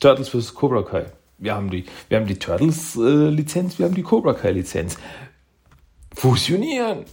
Turtles 0.00 0.28
vs. 0.28 0.54
Cobra 0.54 0.84
Kai. 0.84 1.06
Wir 1.38 1.56
haben 1.56 1.70
die, 1.70 1.86
wir 2.08 2.18
haben 2.18 2.28
die 2.28 2.38
Turtles-Lizenz, 2.38 3.74
äh, 3.74 3.78
wir 3.80 3.86
haben 3.86 3.96
die 3.96 4.04
Cobra 4.04 4.32
Kai-Lizenz. 4.32 4.96
Fusionieren! 6.14 7.04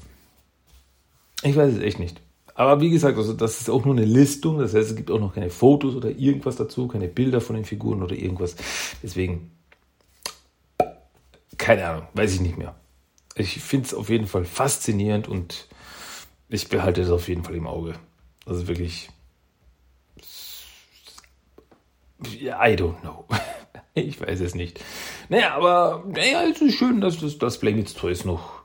Ich 1.42 1.56
weiß 1.56 1.74
es 1.74 1.82
echt 1.82 1.98
nicht. 1.98 2.22
Aber 2.54 2.80
wie 2.80 2.92
gesagt, 2.92 3.18
also 3.18 3.34
das 3.34 3.60
ist 3.60 3.72
auch 3.72 3.86
nur 3.86 3.96
eine 3.96 4.06
Listung. 4.06 4.60
Das 4.60 4.76
heißt, 4.76 4.92
es 4.92 4.96
gibt 4.96 5.10
auch 5.10 5.20
noch 5.20 5.34
keine 5.34 5.50
Fotos 5.50 5.96
oder 5.96 6.12
irgendwas 6.12 6.56
dazu, 6.56 6.88
keine 6.88 7.08
Bilder 7.08 7.42
von 7.42 7.56
den 7.56 7.66
Figuren 7.66 8.04
oder 8.04 8.16
irgendwas. 8.16 8.56
Deswegen, 9.02 9.50
keine 11.58 11.88
Ahnung, 11.88 12.08
weiß 12.14 12.36
ich 12.36 12.42
nicht 12.42 12.60
mehr. 12.60 12.76
Ich 13.34 13.60
finde 13.64 13.88
es 13.88 13.96
auf 13.96 14.10
jeden 14.10 14.28
Fall 14.28 14.46
faszinierend 14.46 15.28
und 15.28 15.68
ich 16.50 16.70
behalte 16.70 17.02
es 17.02 17.10
auf 17.10 17.28
jeden 17.28 17.44
Fall 17.44 17.56
im 17.56 17.66
Auge. 17.66 17.96
Also 18.46 18.68
wirklich. 18.68 19.10
I 22.26 22.76
don't 22.76 23.00
know. 23.02 23.26
Ich 23.96 24.22
weiß 24.22 24.40
es 24.42 24.56
nicht. 24.56 24.80
Naja, 25.28 25.56
aber 25.56 26.06
naja, 26.08 26.44
es 26.44 26.62
ist 26.62 26.76
schön, 26.76 27.02
dass 27.02 27.20
das, 27.20 27.38
das 27.38 27.60
Blankets 27.60 27.96
Toys 27.96 28.24
noch 28.24 28.62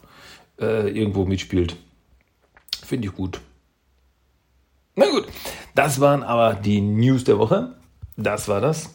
äh, 0.60 0.88
irgendwo 0.90 1.24
mitspielt. 1.24 1.76
Finde 2.84 3.08
ich 3.08 3.14
gut. 3.14 3.40
Na 4.94 5.10
gut, 5.10 5.26
das 5.74 5.98
waren 6.00 6.22
aber 6.22 6.54
die 6.54 6.80
News 6.80 7.24
der 7.24 7.38
Woche. 7.38 7.74
Das 8.16 8.46
war 8.46 8.60
das. 8.60 8.94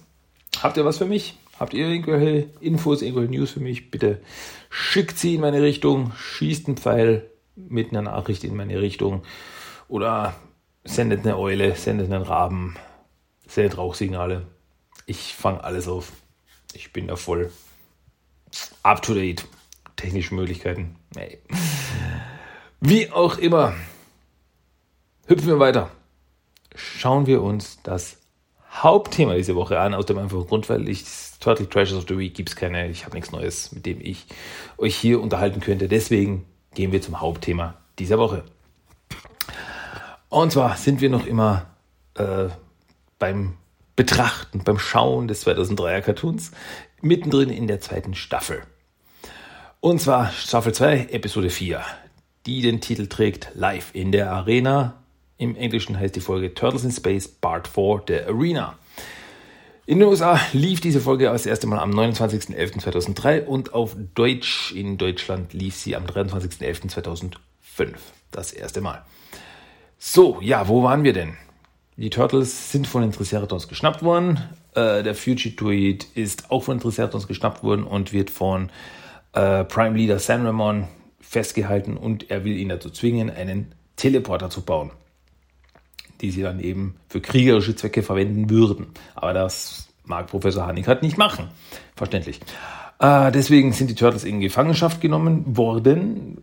Habt 0.61 0.77
ihr 0.77 0.85
was 0.85 0.99
für 0.99 1.05
mich? 1.05 1.37
Habt 1.59 1.73
ihr 1.73 1.87
irgendwelche 1.87 2.49
Infos, 2.61 3.01
irgendwelche 3.01 3.31
News 3.31 3.51
für 3.51 3.59
mich? 3.59 3.91
Bitte 3.91 4.21
schickt 4.69 5.17
sie 5.17 5.35
in 5.35 5.41
meine 5.41 5.61
Richtung, 5.61 6.13
schießt 6.15 6.67
einen 6.67 6.77
Pfeil 6.77 7.29
mit 7.55 7.89
einer 7.89 8.03
Nachricht 8.03 8.45
in 8.45 8.55
meine 8.55 8.79
Richtung 8.79 9.23
oder 9.89 10.35
sendet 10.85 11.25
eine 11.25 11.37
Eule, 11.37 11.75
sendet 11.75 12.11
einen 12.11 12.23
Raben, 12.23 12.77
sendet 13.49 13.77
Rauchsignale. 13.77 14.45
Ich 15.05 15.35
fange 15.35 15.63
alles 15.63 15.87
auf. 15.87 16.11
Ich 16.73 16.93
bin 16.93 17.07
da 17.07 17.15
voll 17.15 17.51
up 18.83 19.01
to 19.01 19.13
date. 19.13 19.45
Technische 19.95 20.35
Möglichkeiten. 20.35 20.95
Nee. 21.15 21.39
Wie 22.79 23.11
auch 23.11 23.37
immer. 23.37 23.73
Hüpfen 25.27 25.47
wir 25.47 25.59
weiter. 25.59 25.91
Schauen 26.73 27.25
wir 27.25 27.41
uns 27.41 27.79
das 27.83 28.17
Hauptthema 28.71 29.33
diese 29.33 29.55
Woche 29.55 29.79
an, 29.79 29.93
aus 29.93 30.05
dem 30.05 30.17
einfachen 30.17 30.47
Grund, 30.47 30.69
weil 30.69 30.87
ich 30.87 31.03
Turtle 31.39 31.67
Treasures 31.67 32.03
of 32.03 32.07
the 32.07 32.17
Week 32.17 32.33
gibt 32.33 32.49
es 32.49 32.55
keine, 32.55 32.87
ich 32.89 33.05
habe 33.05 33.15
nichts 33.15 33.31
Neues, 33.31 33.71
mit 33.71 33.85
dem 33.85 33.99
ich 33.99 34.27
euch 34.77 34.95
hier 34.95 35.21
unterhalten 35.21 35.59
könnte. 35.59 35.87
Deswegen 35.87 36.45
gehen 36.75 36.91
wir 36.91 37.01
zum 37.01 37.19
Hauptthema 37.19 37.75
dieser 37.97 38.19
Woche. 38.19 38.43
Und 40.29 40.51
zwar 40.51 40.77
sind 40.77 41.01
wir 41.01 41.09
noch 41.09 41.25
immer 41.25 41.65
äh, 42.13 42.49
beim 43.19 43.57
Betrachten, 43.95 44.63
beim 44.63 44.79
Schauen 44.79 45.27
des 45.27 45.45
2003er 45.45 46.01
Cartoons, 46.01 46.51
mittendrin 47.01 47.49
in 47.49 47.67
der 47.67 47.81
zweiten 47.81 48.15
Staffel. 48.15 48.61
Und 49.81 50.01
zwar 50.01 50.31
Staffel 50.31 50.73
2, 50.73 51.07
Episode 51.11 51.49
4, 51.49 51.81
die 52.45 52.61
den 52.61 52.81
Titel 52.81 53.07
trägt 53.07 53.51
Live 53.53 53.91
in 53.93 54.11
der 54.11 54.31
Arena. 54.31 55.03
Im 55.37 55.55
Englischen 55.55 55.99
heißt 55.99 56.15
die 56.15 56.21
Folge 56.21 56.53
Turtles 56.53 56.83
in 56.83 56.91
Space 56.91 57.27
Part 57.27 57.67
4, 57.67 58.03
The 58.07 58.21
Arena. 58.21 58.77
In 59.85 59.99
den 59.99 60.07
USA 60.07 60.39
lief 60.53 60.81
diese 60.81 61.01
Folge 61.01 61.25
das 61.25 61.45
erste 61.45 61.65
Mal 61.65 61.79
am 61.79 61.91
29.11.2003 61.91 63.45
und 63.45 63.73
auf 63.73 63.95
Deutsch 64.13 64.71
in 64.73 64.97
Deutschland 64.97 65.53
lief 65.53 65.75
sie 65.75 65.95
am 65.95 66.05
23.11.2005. 66.05 67.33
Das 68.31 68.51
erste 68.51 68.81
Mal. 68.81 69.03
So, 69.97 70.39
ja, 70.41 70.67
wo 70.67 70.83
waren 70.83 71.03
wir 71.03 71.13
denn? 71.13 71.37
Die 71.99 72.09
Turtles 72.09 72.71
sind 72.71 72.87
von 72.87 73.01
den 73.01 73.11
Triceratons 73.11 73.67
geschnappt 73.67 74.03
worden. 74.03 74.39
Äh, 74.73 75.03
der 75.03 75.15
Fugitoid 75.15 76.05
ist 76.15 76.49
auch 76.49 76.63
von 76.63 76.77
den 76.77 76.81
Triceratons 76.81 77.27
geschnappt 77.27 77.61
worden 77.61 77.83
und 77.83 78.13
wird 78.13 78.29
von 78.29 78.69
äh, 79.33 79.65
Prime 79.65 79.97
Leader 79.97 80.17
San 80.17 80.45
Ramon 80.45 80.87
festgehalten 81.19 81.97
und 81.97 82.31
er 82.31 82.45
will 82.45 82.57
ihn 82.57 82.69
dazu 82.69 82.89
zwingen, 82.89 83.29
einen 83.29 83.75
Teleporter 83.97 84.49
zu 84.49 84.61
bauen 84.61 84.91
die 86.21 86.31
sie 86.31 86.41
dann 86.41 86.59
eben 86.59 86.95
für 87.07 87.21
kriegerische 87.21 87.75
Zwecke 87.77 88.03
verwenden 88.03 88.49
würden. 88.49 88.87
Aber 89.15 89.33
das 89.33 89.87
mag 90.05 90.27
Professor 90.27 90.65
halt 90.65 91.01
nicht 91.01 91.17
machen. 91.17 91.47
Verständlich. 91.95 92.41
Äh, 92.99 93.31
deswegen 93.31 93.71
sind 93.71 93.89
die 93.89 93.95
Turtles 93.95 94.23
in 94.23 94.41
Gefangenschaft 94.41 94.99
genommen 95.01 95.55
worden, 95.55 96.41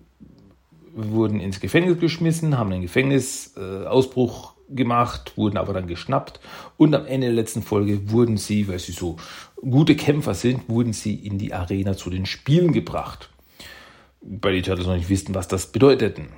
wurden 0.94 1.40
ins 1.40 1.60
Gefängnis 1.60 2.00
geschmissen, 2.00 2.56
haben 2.56 2.72
einen 2.72 2.80
Gefängnisausbruch 2.82 4.55
gemacht, 4.68 5.32
wurden 5.36 5.56
aber 5.56 5.72
dann 5.72 5.86
geschnappt 5.86 6.40
und 6.76 6.94
am 6.94 7.06
Ende 7.06 7.28
der 7.28 7.36
letzten 7.36 7.62
Folge 7.62 8.10
wurden 8.10 8.36
sie, 8.36 8.68
weil 8.68 8.78
sie 8.78 8.92
so 8.92 9.16
gute 9.56 9.96
Kämpfer 9.96 10.34
sind, 10.34 10.68
wurden 10.68 10.92
sie 10.92 11.14
in 11.14 11.38
die 11.38 11.52
Arena 11.52 11.96
zu 11.96 12.10
den 12.10 12.26
Spielen 12.26 12.72
gebracht. 12.72 13.30
Weil 14.20 14.54
die 14.54 14.62
Turtles 14.62 14.86
noch 14.86 14.96
nicht 14.96 15.10
wussten, 15.10 15.34
was 15.34 15.48
das 15.48 15.68
bedeuteten. 15.68 16.28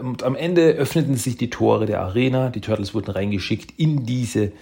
Und 0.00 0.22
am 0.22 0.34
Ende 0.36 0.70
öffneten 0.72 1.16
sich 1.16 1.36
die 1.36 1.50
Tore 1.50 1.86
der 1.86 2.00
Arena, 2.00 2.48
die 2.48 2.60
Turtles 2.60 2.94
wurden 2.94 3.10
reingeschickt 3.10 3.78
in 3.78 4.06
diese 4.06 4.52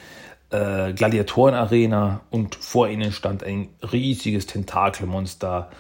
äh, 0.50 0.92
Gladiatoren-Arena 0.92 2.22
und 2.30 2.56
vor 2.56 2.88
ihnen 2.88 3.12
stand 3.12 3.44
ein 3.44 3.68
riesiges 3.92 4.46
Tentakelmonster, 4.46 5.70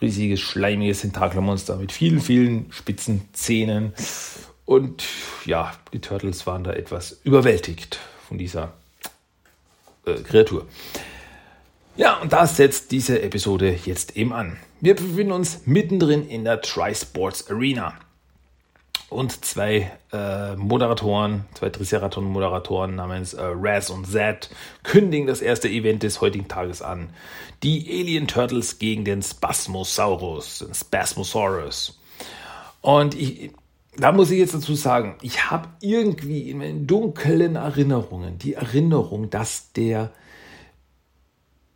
riesiges 0.00 0.40
schleimiges 0.40 1.02
Tentakelmonster 1.02 1.76
mit 1.76 1.92
vielen, 1.92 2.20
vielen 2.20 2.72
spitzen 2.72 3.22
Zähnen. 3.32 3.92
Und 4.70 5.02
ja, 5.46 5.72
die 5.92 5.98
Turtles 5.98 6.46
waren 6.46 6.62
da 6.62 6.72
etwas 6.72 7.22
überwältigt 7.24 7.98
von 8.28 8.38
dieser 8.38 8.72
äh, 10.06 10.14
Kreatur. 10.14 10.64
Ja, 11.96 12.18
und 12.18 12.32
das 12.32 12.56
setzt 12.56 12.92
diese 12.92 13.20
Episode 13.20 13.76
jetzt 13.84 14.16
eben 14.16 14.32
an. 14.32 14.58
Wir 14.80 14.94
befinden 14.94 15.32
uns 15.32 15.62
mittendrin 15.66 16.24
in 16.24 16.44
der 16.44 16.60
Tri-Sports 16.60 17.50
Arena 17.50 17.94
und 19.08 19.44
zwei 19.44 19.90
äh, 20.12 20.54
Moderatoren, 20.54 21.46
zwei 21.54 21.70
Triceraton-Moderatoren 21.70 22.94
namens 22.94 23.34
äh, 23.34 23.42
Raz 23.42 23.90
und 23.90 24.06
Zed 24.06 24.50
kündigen 24.84 25.26
das 25.26 25.42
erste 25.42 25.68
Event 25.68 26.04
des 26.04 26.20
heutigen 26.20 26.46
Tages 26.46 26.80
an. 26.80 27.10
Die 27.64 27.88
Alien 27.90 28.28
Turtles 28.28 28.78
gegen 28.78 29.04
den 29.04 29.20
Spasmosaurus, 29.20 30.60
den 30.60 30.74
Spasmosaurus. 30.74 31.98
Und 32.82 33.14
ich, 33.16 33.50
da 33.96 34.12
muss 34.12 34.30
ich 34.30 34.38
jetzt 34.38 34.54
dazu 34.54 34.74
sagen, 34.74 35.16
ich 35.20 35.50
habe 35.50 35.68
irgendwie 35.80 36.48
in 36.50 36.58
meinen 36.58 36.86
dunklen 36.86 37.56
Erinnerungen 37.56 38.38
die 38.38 38.54
Erinnerung, 38.54 39.30
dass 39.30 39.72
der 39.72 40.12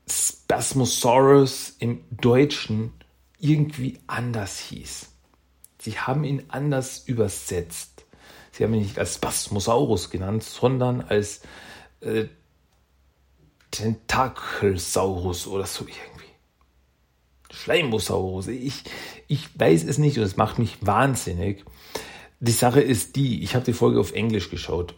Spasmosaurus 0.08 1.74
im 1.78 2.04
Deutschen 2.10 2.92
irgendwie 3.38 3.98
anders 4.06 4.58
hieß. 4.58 5.08
Sie 5.78 5.98
haben 5.98 6.24
ihn 6.24 6.44
anders 6.48 7.02
übersetzt. 7.06 8.06
Sie 8.52 8.64
haben 8.64 8.74
ihn 8.74 8.82
nicht 8.82 8.98
als 8.98 9.16
Spasmosaurus 9.16 10.10
genannt, 10.10 10.44
sondern 10.44 11.00
als 11.02 11.42
äh, 12.00 12.26
Tentakelsaurus 13.70 15.46
oder 15.48 15.66
so 15.66 15.84
irgendwie. 15.84 16.24
Schleimosaurus. 17.50 18.46
Ich, 18.48 18.84
ich 19.26 19.58
weiß 19.58 19.84
es 19.84 19.98
nicht 19.98 20.16
und 20.18 20.24
es 20.24 20.36
macht 20.36 20.58
mich 20.58 20.78
wahnsinnig. 20.80 21.64
Die 22.44 22.52
Sache 22.52 22.82
ist 22.82 23.16
die, 23.16 23.42
ich 23.42 23.54
habe 23.54 23.64
die 23.64 23.72
Folge 23.72 23.98
auf 23.98 24.12
Englisch 24.12 24.50
geschaut, 24.50 24.94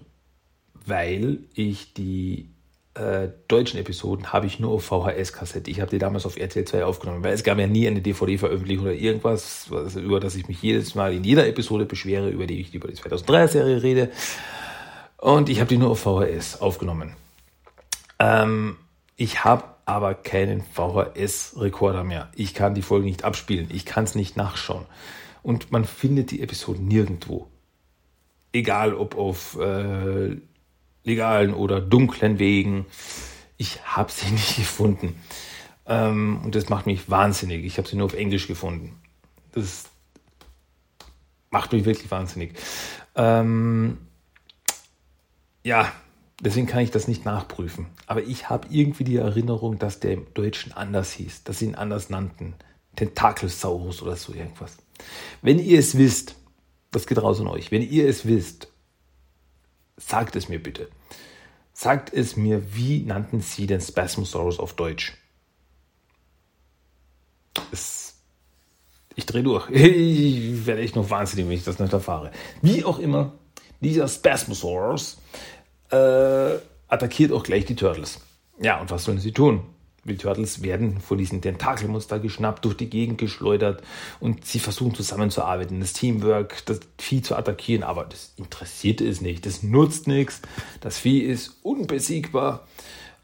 weil 0.85 1.39
ich 1.55 1.95
die 1.95 2.51
äh, 2.95 3.29
deutschen 3.47 3.79
Episoden 3.79 4.33
habe 4.33 4.47
ich 4.47 4.59
nur 4.59 4.73
auf 4.73 4.85
VHS-Kassette. 4.87 5.71
Ich 5.71 5.81
habe 5.81 5.93
die 5.93 6.01
damals 6.01 6.27
auf 6.27 6.37
RTL 6.37 6.65
2 6.65 6.85
aufgenommen, 6.85 7.23
weil 7.23 7.35
es 7.35 7.45
gab 7.45 7.57
ja 7.59 7.69
nie 7.69 7.87
eine 7.87 8.01
DVD-Veröffentlichung 8.01 8.87
oder 8.87 8.95
irgendwas, 8.95 9.67
was, 9.69 9.95
über 9.95 10.19
das 10.19 10.35
ich 10.35 10.49
mich 10.49 10.61
jedes 10.61 10.97
Mal 10.97 11.15
in 11.15 11.23
jeder 11.23 11.47
Episode 11.47 11.85
beschwere, 11.85 12.31
über 12.31 12.49
die 12.49 12.61
ich 12.61 12.75
über 12.75 12.89
die 12.89 12.97
2003er-Serie 12.97 13.81
rede. 13.81 14.11
Und 15.17 15.49
ich 15.49 15.61
habe 15.61 15.69
die 15.69 15.79
nur 15.79 15.91
auf 15.91 16.01
VHS 16.01 16.61
aufgenommen. 16.61 17.15
Ähm, 18.19 18.77
ich 19.15 19.45
habe 19.45 19.63
aber 19.85 20.15
keinen 20.15 20.63
VHS-Rekorder 20.63 22.03
mehr. 22.03 22.29
Ich 22.35 22.55
kann 22.55 22.75
die 22.75 22.83
Folge 22.83 23.07
nicht 23.07 23.23
abspielen. 23.23 23.69
Ich 23.73 23.87
kann 23.87 24.03
es 24.03 24.17
nicht 24.17 24.37
nachschauen. 24.37 24.85
Und 25.47 25.71
man 25.71 25.85
findet 25.85 26.33
die 26.33 26.43
Episoden 26.43 26.89
nirgendwo. 26.89 27.47
Egal 28.53 28.95
ob 28.95 29.17
auf 29.17 29.57
äh, 29.61 30.39
legalen 31.05 31.55
oder 31.55 31.81
dunklen 31.81 32.41
Wegen. 32.41 32.85
Ich 33.57 33.81
habe 33.85 34.11
sie 34.11 34.29
nicht 34.33 34.57
gefunden. 34.57 35.15
Ähm, 35.87 36.41
und 36.43 36.57
das 36.57 36.69
macht 36.69 36.87
mich 36.87 37.09
wahnsinnig. 37.09 37.65
Ich 37.65 37.79
habe 37.79 37.87
sie 37.87 37.95
nur 37.95 38.07
auf 38.07 38.15
Englisch 38.15 38.49
gefunden. 38.49 39.01
Das 39.53 39.85
macht 41.51 41.73
mich 41.73 41.85
wirklich 41.85 42.11
wahnsinnig. 42.11 42.59
Ähm, 43.15 43.99
ja, 45.63 45.93
deswegen 46.41 46.67
kann 46.67 46.81
ich 46.83 46.91
das 46.91 47.07
nicht 47.07 47.25
nachprüfen. 47.25 47.87
Aber 48.09 48.25
ich 48.25 48.51
habe 48.51 48.67
irgendwie 48.73 49.05
die 49.05 49.19
Erinnerung, 49.19 49.79
dass 49.79 50.01
der 50.01 50.15
im 50.15 50.27
Deutschen 50.35 50.73
anders 50.73 51.13
hieß, 51.13 51.45
dass 51.45 51.61
sie 51.61 51.67
ihn 51.67 51.77
anders 51.77 52.11
nannten. 52.11 52.55
Tentakelsaurus 52.97 54.03
oder 54.03 54.17
so 54.17 54.35
irgendwas. 54.35 54.79
Wenn 55.43 55.59
ihr 55.59 55.79
es 55.79 55.97
wisst, 55.99 56.37
das 56.91 57.07
geht 57.07 57.21
raus 57.23 57.41
an 57.41 57.49
euch, 57.49 57.71
wenn 57.71 57.83
ihr 57.83 58.09
es 58.09 58.27
wisst, 58.27 58.69
sagt 59.97 60.37
es 60.37 60.49
mir 60.49 60.63
bitte. 60.63 60.89
sagt 61.73 62.13
es 62.13 62.37
mir, 62.37 62.75
wie 62.75 63.03
nannten 63.03 63.41
sie 63.41 63.67
den 63.67 63.81
Spasmosaurus 63.83 64.59
auf 64.59 64.75
Deutsch? 64.75 65.15
Es, 67.71 68.15
ich 69.15 69.27
drehe 69.27 69.43
durch. 69.43 69.69
Ich 69.71 70.67
werde 70.67 70.81
echt 70.83 70.97
noch 70.97 71.11
wahnsinnig, 71.11 71.47
wenn 71.47 71.57
ich 71.57 71.65
das 71.65 71.79
nicht 71.79 71.93
erfahre. 71.93 72.31
Wie 72.63 72.83
auch 72.85 72.99
immer, 72.99 73.35
dieser 73.81 74.09
Spasmosaurus 74.09 75.19
äh, 75.91 76.55
attackiert 76.89 77.33
auch 77.33 77.43
gleich 77.43 77.67
die 77.67 77.77
Turtles. 77.77 78.21
Ja, 78.59 78.81
und 78.81 78.91
was 78.91 79.05
sollen 79.05 79.19
sie 79.19 79.33
tun? 79.33 79.63
Die 80.07 80.17
Turtles 80.17 80.63
werden 80.63 81.01
von 81.01 81.19
diesem 81.19 81.41
Tentakelmonster 81.41 82.19
geschnappt, 82.19 82.65
durch 82.65 82.77
die 82.77 82.89
Gegend 82.89 83.19
geschleudert 83.19 83.83
und 84.21 84.45
sie 84.45 84.59
versuchen 84.59 84.95
zusammenzuarbeiten, 84.95 85.81
das 85.81 85.93
Teamwork, 85.93 86.65
das 86.67 86.81
Vieh 86.99 87.23
zu 87.23 87.37
attackieren, 87.37 87.83
aber 87.83 88.05
das 88.05 88.33
interessiert 88.37 89.01
es 89.01 89.21
nicht, 89.21 89.47
das 89.47 89.63
nutzt 89.63 90.07
nichts. 90.07 90.43
Das 90.81 90.99
Vieh 90.99 91.21
ist 91.21 91.59
unbesiegbar 91.63 92.67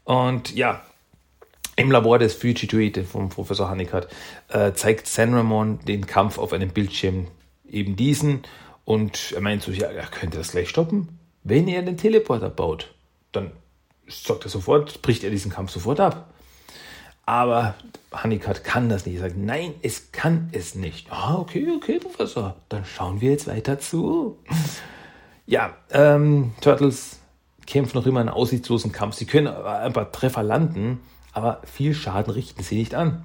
und 0.03 0.53
ja, 0.53 0.81
im 1.75 1.89
Labor 1.89 2.19
des 2.19 2.35
Fujituite 2.35 3.03
vom 3.03 3.29
Professor 3.29 3.69
Honeycutt 3.69 4.07
äh, 4.49 4.73
zeigt 4.73 5.07
San 5.07 5.33
Ramon 5.33 5.79
den 5.87 6.05
Kampf 6.05 6.37
auf 6.37 6.53
einem 6.53 6.69
Bildschirm 6.69 7.27
eben 7.67 7.95
diesen 7.95 8.43
und 8.85 9.31
er 9.31 9.41
meint 9.41 9.63
so, 9.63 9.71
ja, 9.71 9.87
er 9.87 10.07
könnte 10.07 10.37
das 10.37 10.51
gleich 10.51 10.69
stoppen, 10.69 11.19
wenn 11.43 11.67
er 11.67 11.81
den 11.81 11.97
Teleporter 11.97 12.49
baut. 12.49 12.93
Dann 13.31 13.51
sagt 14.07 14.45
er 14.45 14.49
sofort, 14.49 15.01
bricht 15.01 15.23
er 15.23 15.31
diesen 15.31 15.51
Kampf 15.51 15.71
sofort 15.71 15.99
ab. 15.99 16.32
Aber 17.25 17.75
Honeycutt 18.11 18.63
kann 18.63 18.89
das 18.89 19.05
nicht. 19.05 19.15
Er 19.15 19.21
sagt, 19.21 19.37
nein, 19.37 19.75
es 19.81 20.11
kann 20.11 20.49
es 20.51 20.75
nicht. 20.75 21.11
Ah, 21.11 21.35
okay, 21.35 21.67
okay, 21.75 21.99
Professor. 21.99 22.55
Dann 22.69 22.85
schauen 22.85 23.21
wir 23.21 23.31
jetzt 23.31 23.47
weiter 23.47 23.79
zu. 23.79 24.37
Ja, 25.45 25.75
ähm, 25.91 26.53
Turtles 26.61 27.19
kämpfen 27.65 27.97
noch 27.97 28.05
immer 28.05 28.19
einen 28.19 28.29
aussichtslosen 28.29 28.91
Kampf. 28.91 29.15
Sie 29.15 29.25
können 29.25 29.47
ein 29.47 29.93
paar 29.93 30.11
Treffer 30.11 30.43
landen, 30.43 30.99
aber 31.31 31.61
viel 31.65 31.93
Schaden 31.93 32.33
richten 32.33 32.61
sie 32.61 32.75
nicht 32.75 32.93
an. 32.93 33.23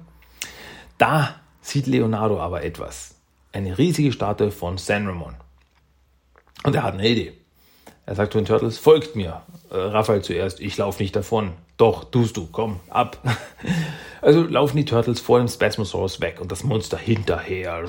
Da 0.97 1.35
sieht 1.61 1.87
Leonardo 1.87 2.39
aber 2.39 2.63
etwas. 2.63 3.15
Eine 3.51 3.77
riesige 3.77 4.11
Statue 4.11 4.51
von 4.51 4.77
San 4.77 5.07
Ramon. 5.07 5.35
Und 6.63 6.75
er 6.75 6.83
hat 6.83 6.93
eine 6.93 7.07
Idee. 7.07 7.38
Er 8.09 8.15
sagt 8.15 8.33
zu 8.33 8.39
den 8.39 8.45
Turtles, 8.45 8.79
folgt 8.79 9.15
mir. 9.15 9.43
Äh, 9.69 9.77
Raphael 9.77 10.23
zuerst, 10.23 10.59
ich 10.61 10.75
laufe 10.75 10.99
nicht 10.99 11.15
davon. 11.15 11.51
Doch, 11.77 12.05
tust 12.05 12.37
du, 12.37 12.47
komm, 12.51 12.79
ab. 12.89 13.19
Also 14.21 14.41
laufen 14.41 14.75
die 14.75 14.83
Turtles 14.83 15.21
vor 15.21 15.37
dem 15.37 15.47
Spasmosaurus 15.47 16.19
weg 16.19 16.41
und 16.41 16.51
das 16.51 16.65
Monster 16.65 16.97
hinterher, 16.97 17.85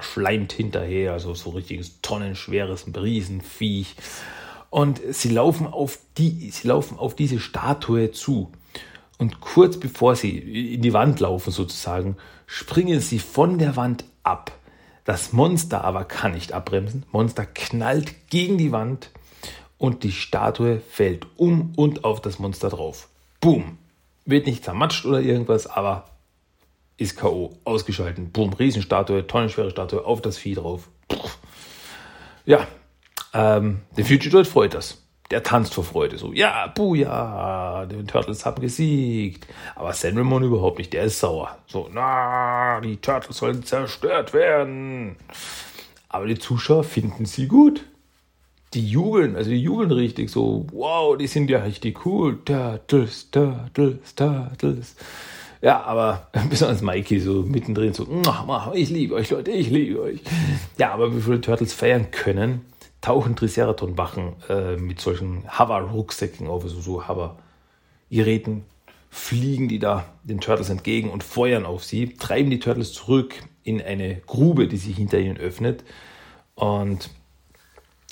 schleimt 0.00 0.52
hinterher, 0.52 1.12
also 1.12 1.32
so 1.34 1.50
richtiges 1.50 2.00
tonnenschweres 2.00 2.86
Riesenviech. 2.92 3.94
Und 4.68 5.00
sie 5.10 5.28
laufen 5.28 5.68
auf 5.68 5.98
die, 6.18 6.50
sie 6.50 6.66
laufen 6.66 6.98
auf 6.98 7.14
diese 7.14 7.38
Statue 7.38 8.10
zu. 8.10 8.50
Und 9.18 9.40
kurz 9.40 9.78
bevor 9.78 10.16
sie 10.16 10.38
in 10.74 10.82
die 10.82 10.92
Wand 10.92 11.20
laufen 11.20 11.52
sozusagen, 11.52 12.16
springen 12.46 12.98
sie 12.98 13.20
von 13.20 13.58
der 13.58 13.76
Wand 13.76 14.04
ab. 14.24 14.50
Das 15.04 15.32
Monster 15.32 15.84
aber 15.84 16.04
kann 16.04 16.32
nicht 16.32 16.52
abbremsen. 16.52 17.04
Monster 17.12 17.46
knallt 17.46 18.28
gegen 18.28 18.58
die 18.58 18.72
Wand 18.72 19.10
und 19.84 20.02
die 20.02 20.12
Statue 20.12 20.80
fällt 20.80 21.26
um 21.36 21.74
und 21.76 22.04
auf 22.04 22.22
das 22.22 22.38
Monster 22.38 22.70
drauf. 22.70 23.10
Boom. 23.42 23.76
Wird 24.24 24.46
nicht 24.46 24.64
zermatscht 24.64 25.04
oder 25.04 25.20
irgendwas, 25.20 25.66
aber 25.66 26.08
ist 26.96 27.18
K.O. 27.18 27.58
ausgeschalten. 27.64 28.32
Boom, 28.32 28.54
Riesenstatue, 28.54 29.26
tonnenschwere 29.26 29.70
Statue 29.70 30.02
auf 30.02 30.22
das 30.22 30.38
Vieh 30.38 30.54
drauf. 30.54 30.88
Ja, 32.46 32.66
ähm, 33.34 33.82
der 33.98 34.06
Future 34.06 34.46
freut 34.46 34.72
das. 34.72 35.02
Der 35.30 35.42
tanzt 35.42 35.74
vor 35.74 35.84
Freude 35.84 36.16
so. 36.16 36.32
Ja, 36.32 36.72
ja, 36.94 37.84
die 37.84 38.04
Turtles 38.06 38.46
haben 38.46 38.62
gesiegt. 38.62 39.46
Aber 39.74 39.92
San 39.92 40.16
Ramon 40.16 40.44
überhaupt 40.44 40.78
nicht, 40.78 40.94
der 40.94 41.04
ist 41.04 41.20
sauer. 41.20 41.58
So, 41.66 41.90
na, 41.92 42.80
die 42.80 42.96
Turtles 42.96 43.36
sollen 43.36 43.62
zerstört 43.64 44.32
werden. 44.32 45.16
Aber 46.08 46.24
die 46.24 46.38
Zuschauer 46.38 46.84
finden 46.84 47.26
sie 47.26 47.48
gut 47.48 47.84
die 48.74 48.86
jubeln, 48.86 49.36
also 49.36 49.50
die 49.50 49.62
jubeln 49.62 49.90
richtig 49.90 50.30
so, 50.30 50.66
wow, 50.72 51.16
die 51.16 51.26
sind 51.26 51.50
ja 51.50 51.62
richtig 51.62 52.04
cool. 52.04 52.38
Turtles, 52.44 53.30
Turtles, 53.30 54.14
Turtles. 54.14 54.96
Ja, 55.62 55.82
aber 55.82 56.28
besonders 56.50 56.82
Mikey 56.82 57.20
so 57.20 57.42
mittendrin 57.42 57.94
so, 57.94 58.06
ich 58.74 58.90
liebe 58.90 59.14
euch, 59.14 59.30
Leute, 59.30 59.50
ich 59.50 59.70
liebe 59.70 60.00
euch. 60.00 60.20
Ja, 60.78 60.92
aber 60.92 61.14
wie 61.16 61.20
viele 61.20 61.40
Turtles 61.40 61.72
feiern 61.72 62.10
können, 62.10 62.62
tauchen 63.00 63.36
Triceratops-Wachen 63.36 64.32
äh, 64.48 64.76
mit 64.76 65.00
solchen 65.00 65.44
Hover-Rucksäcken 65.58 66.48
auf, 66.48 66.64
also 66.64 66.80
so 66.80 67.08
Hover-Geräten, 67.08 68.64
fliegen 69.10 69.68
die 69.68 69.78
da 69.78 70.06
den 70.24 70.40
Turtles 70.40 70.70
entgegen 70.70 71.10
und 71.10 71.22
feuern 71.22 71.66
auf 71.66 71.84
sie, 71.84 72.14
treiben 72.14 72.50
die 72.50 72.58
Turtles 72.58 72.92
zurück 72.92 73.34
in 73.62 73.80
eine 73.80 74.16
Grube, 74.26 74.66
die 74.66 74.76
sich 74.76 74.96
hinter 74.96 75.18
ihnen 75.18 75.36
öffnet. 75.36 75.84
Und 76.56 77.10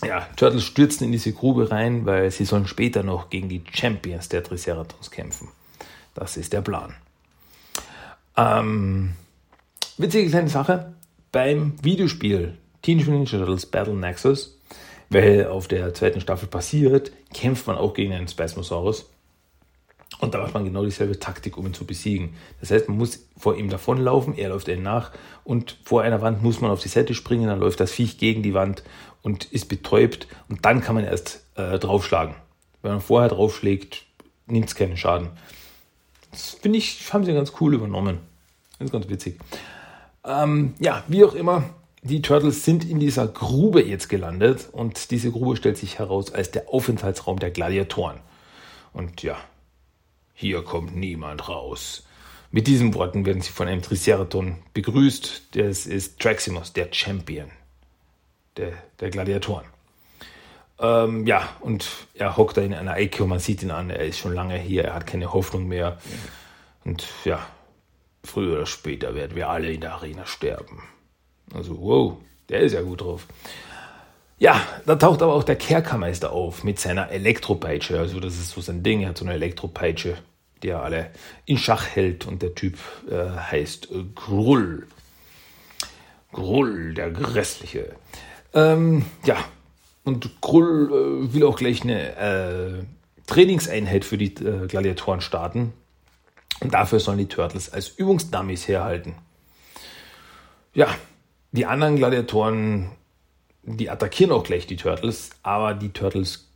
ja, 0.05 0.27
Turtles 0.37 0.65
stürzen 0.65 1.05
in 1.05 1.13
diese 1.13 1.33
Grube 1.33 1.71
rein, 1.71 2.07
weil 2.07 2.31
sie 2.31 2.45
sollen 2.45 2.67
später 2.67 3.03
noch 3.03 3.31
gegen 3.31 3.49
die 3.49 3.63
Champions 3.73 4.29
der 4.29 4.43
Triceratops 4.43 5.11
kämpfen. 5.11 5.49
Das 6.15 6.37
ist 6.37 6.53
der 6.53 6.61
Plan. 6.61 6.95
Ähm, 8.37 9.13
witzige 9.99 10.29
kleine 10.29 10.49
Sache. 10.49 10.95
Beim 11.31 11.75
Videospiel 11.83 12.59
Teenage 12.83 13.11
Mutant 13.11 13.33
Ninja 13.33 13.39
Turtles 13.39 13.67
Battle 13.67 13.95
Nexus, 13.95 14.59
weil 15.09 15.47
auf 15.47 15.69
der 15.69 15.95
zweiten 15.95 16.21
Staffel 16.21 16.49
passiert, 16.49 17.13
kämpft 17.33 17.67
man 17.67 17.77
auch 17.77 17.95
gegen 17.95 18.13
einen 18.13 18.29
Spasmosaurus. 18.29 19.09
Und 20.19 20.35
da 20.35 20.39
macht 20.39 20.55
man 20.55 20.65
genau 20.65 20.85
dieselbe 20.85 21.19
Taktik, 21.19 21.57
um 21.57 21.67
ihn 21.67 21.75
zu 21.75 21.87
besiegen. 21.87 22.35
Das 22.61 22.71
heißt, 22.71 22.89
man 22.89 22.99
muss 22.99 23.27
vor 23.37 23.57
ihm 23.57 23.71
davonlaufen, 23.71 24.37
er 24.37 24.51
läuft 24.51 24.69
ihnen 24.69 24.83
nach 24.83 25.11
und 25.43 25.79
vor 25.85 26.03
einer 26.03 26.21
Wand 26.21 26.43
muss 26.43 26.61
man 26.61 26.71
auf 26.71 26.81
die 26.81 26.89
Seite 26.89 27.15
springen, 27.15 27.49
dann 27.49 27.61
läuft 27.61 27.81
das 27.81 27.93
Viech 27.93 28.19
gegen 28.19 28.43
die 28.43 28.55
Wand 28.55 28.83
und 29.23 29.45
ist 29.47 29.69
betäubt 29.69 30.27
und 30.49 30.65
dann 30.65 30.81
kann 30.81 30.95
man 30.95 31.05
erst 31.05 31.45
äh, 31.57 31.79
draufschlagen. 31.79 32.35
Wenn 32.83 32.93
man 32.93 33.01
vorher 33.01 33.29
draufschlägt, 33.29 34.05
nimmt 34.47 34.69
es 34.69 34.75
keinen 34.75 34.97
Schaden. 34.97 35.31
Das 36.31 36.51
finde 36.51 36.79
ich, 36.79 37.13
haben 37.13 37.25
sie 37.25 37.33
ganz 37.33 37.53
cool 37.61 37.75
übernommen. 37.75 38.19
Das 38.79 38.87
ist 38.87 38.93
ganz 38.93 39.09
witzig. 39.09 39.39
Ähm, 40.25 40.75
ja, 40.81 41.05
wie 41.09 41.25
auch 41.25 41.35
immer, 41.35 41.65
die 42.03 42.23
Turtles 42.23 42.65
sind 42.65 42.85
in 42.85 42.99
dieser 42.99 43.29
Grube 43.29 43.85
jetzt 43.85 44.09
gelandet 44.09 44.69
und 44.73 45.11
diese 45.11 45.31
Grube 45.31 45.57
stellt 45.57 45.77
sich 45.77 45.99
heraus 45.99 46.33
als 46.33 46.51
der 46.51 46.69
Aufenthaltsraum 46.69 47.39
der 47.39 47.51
Gladiatoren. 47.51 48.19
Und 48.93 49.23
ja, 49.23 49.37
hier 50.35 50.63
kommt 50.63 50.97
niemand 50.97 51.49
raus. 51.49 52.05
Mit 52.51 52.67
diesen 52.67 52.95
Worten 52.95 53.25
werden 53.25 53.41
sie 53.41 53.53
von 53.53 53.69
einem 53.69 53.83
Triceraton 53.83 54.59
begrüßt. 54.75 55.57
Das 55.57 55.87
ist 55.87 56.19
Traximus, 56.19 56.73
der 56.73 56.89
Champion 56.93 57.51
der, 58.57 58.73
der 59.01 59.11
Gladiatoren. 59.11 59.65
Ähm, 60.79 61.27
ja, 61.27 61.49
und 61.61 61.89
er 62.15 62.37
hockt 62.37 62.57
da 62.57 62.63
in 62.63 62.75
einer 62.75 62.97
Ecke 62.97 63.23
und 63.23 63.29
man 63.29 63.39
sieht 63.39 63.63
ihn 63.63 63.71
an, 63.71 63.91
er 63.91 64.05
ist 64.05 64.19
schon 64.19 64.35
lange 64.35 64.57
hier, 64.59 64.85
er 64.85 64.95
hat 64.95 65.07
keine 65.07 65.33
Hoffnung 65.33 65.69
mehr. 65.69 65.99
Und 66.85 67.07
ja, 67.25 67.47
früher 68.25 68.55
oder 68.55 68.67
später 68.67 69.15
werden 69.15 69.37
wir 69.37 69.49
alle 69.49 69.73
in 69.73 69.81
der 69.81 69.95
Arena 69.95 70.27
sterben. 70.27 70.83
Also, 71.55 71.81
wow, 71.81 72.17
der 72.49 72.61
ist 72.61 72.73
ja 72.73 72.83
gut 72.83 73.03
drauf. 73.03 73.27
Ja, 74.39 74.61
da 74.87 74.97
taucht 74.97 75.23
aber 75.23 75.35
auch 75.35 75.45
der 75.45 75.57
Kerkermeister 75.57 76.33
auf 76.33 76.65
mit 76.65 76.81
seiner 76.81 77.11
Elektropeitsche. 77.11 77.99
Also, 77.99 78.19
das 78.19 78.35
ist 78.35 78.51
so 78.51 78.61
sein 78.61 78.83
Ding. 78.83 79.03
Er 79.03 79.11
hat 79.11 79.19
so 79.19 79.25
eine 79.25 79.35
Elektropeitsche 79.35 80.19
die 80.63 80.69
er 80.69 80.83
alle 80.83 81.11
in 81.45 81.59
Schach 81.59 81.87
hält 81.89 82.27
und 82.27 82.43
der 82.43 82.55
Typ 82.55 82.79
äh, 83.11 83.29
heißt 83.29 83.91
äh, 83.91 84.05
Grull. 84.15 84.87
Grull, 86.33 86.95
der 86.95 87.11
Grässliche. 87.11 87.95
Ähm, 88.55 89.05
ja, 89.25 89.37
und 90.05 90.41
Grull 90.41 90.91
äh, 91.31 91.35
will 91.35 91.45
auch 91.45 91.57
gleich 91.57 91.83
eine 91.83 92.17
äh, 92.17 92.85
Trainingseinheit 93.27 94.05
für 94.05 94.19
die 94.19 94.35
äh, 94.35 94.67
Gladiatoren 94.67 95.21
starten. 95.21 95.73
Und 96.61 96.75
dafür 96.75 97.01
sollen 97.01 97.19
die 97.19 97.27
Turtles 97.27 97.73
als 97.73 97.89
Übungsdummies 97.89 98.69
herhalten. 98.69 99.15
Ja, 100.75 100.89
die 101.53 101.67
anderen 101.67 101.97
Gladiatoren, 101.97 102.91
die 103.63 103.91
attackieren 103.91 104.33
auch 104.33 104.45
gleich 104.45 104.67
die 104.67 104.77
Turtles, 104.77 105.31
aber 105.43 105.75
die 105.75 105.91
Turtles 105.91 106.49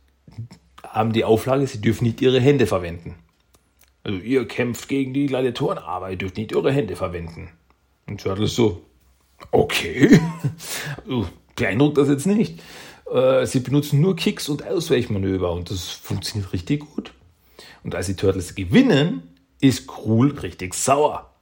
haben 0.83 1.13
die 1.13 1.23
Auflage, 1.23 1.67
sie 1.67 1.81
dürfen 1.81 2.05
nicht 2.05 2.21
ihre 2.21 2.39
Hände 2.39 2.67
verwenden. 2.67 3.15
Also 4.03 4.19
ihr 4.19 4.47
kämpft 4.47 4.87
gegen 4.87 5.13
die 5.13 5.25
Gladiatoren, 5.25 5.77
aber 5.77 6.09
ihr 6.11 6.17
dürft 6.17 6.37
nicht 6.37 6.55
eure 6.55 6.71
Hände 6.71 6.95
verwenden. 6.95 7.49
Und 8.07 8.21
Turtle 8.21 8.47
so, 8.47 8.81
okay. 9.51 10.19
beeindruckt 11.57 11.97
das 11.97 12.07
jetzt 12.07 12.25
nicht. 12.25 12.61
Äh, 13.11 13.45
sie 13.45 13.59
benutzen 13.59 13.99
nur 13.99 14.15
Kicks 14.15 14.47
und 14.47 14.65
Ausweichmanöver 14.65 15.51
und 15.51 15.69
das 15.69 15.89
funktioniert 15.89 16.53
richtig 16.53 16.79
gut. 16.93 17.11
Und 17.83 17.95
als 17.95 18.05
die 18.05 18.15
Turtles 18.15 18.55
gewinnen, 18.55 19.23
ist 19.59 19.87
Krul 19.87 20.31
richtig 20.39 20.73
sauer. 20.73 21.33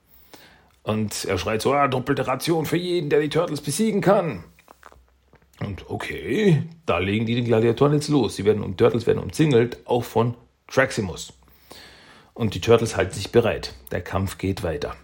Und 0.84 1.26
er 1.26 1.38
schreit 1.38 1.62
so, 1.62 1.74
ah, 1.74 1.88
doppelte 1.88 2.28
Ration 2.28 2.66
für 2.66 2.78
jeden, 2.78 3.10
der 3.10 3.20
die 3.20 3.30
Turtles 3.30 3.62
besiegen 3.62 4.02
kann. 4.02 4.44
Und 5.60 5.90
okay, 5.90 6.64
da 6.86 7.00
legen 7.00 7.26
die 7.26 7.36
den 7.36 7.46
Gladiatoren 7.46 7.94
jetzt 7.94 8.10
los. 8.10 8.36
Sie 8.36 8.46
werden 8.46 8.62
um 8.62 8.78
Turtles 8.78 9.08
werden 9.08 9.20
umzingelt, 9.20 9.80
auch 9.86 10.04
von 10.04 10.36
Traximus. 10.68 11.34
Und 12.34 12.54
die 12.54 12.62
Turtles 12.62 12.98
halten 12.98 13.14
sich 13.14 13.32
bereit. 13.32 13.74
Der 13.92 14.02
Kampf 14.02 14.38
geht 14.38 14.62
weiter. 14.62 14.96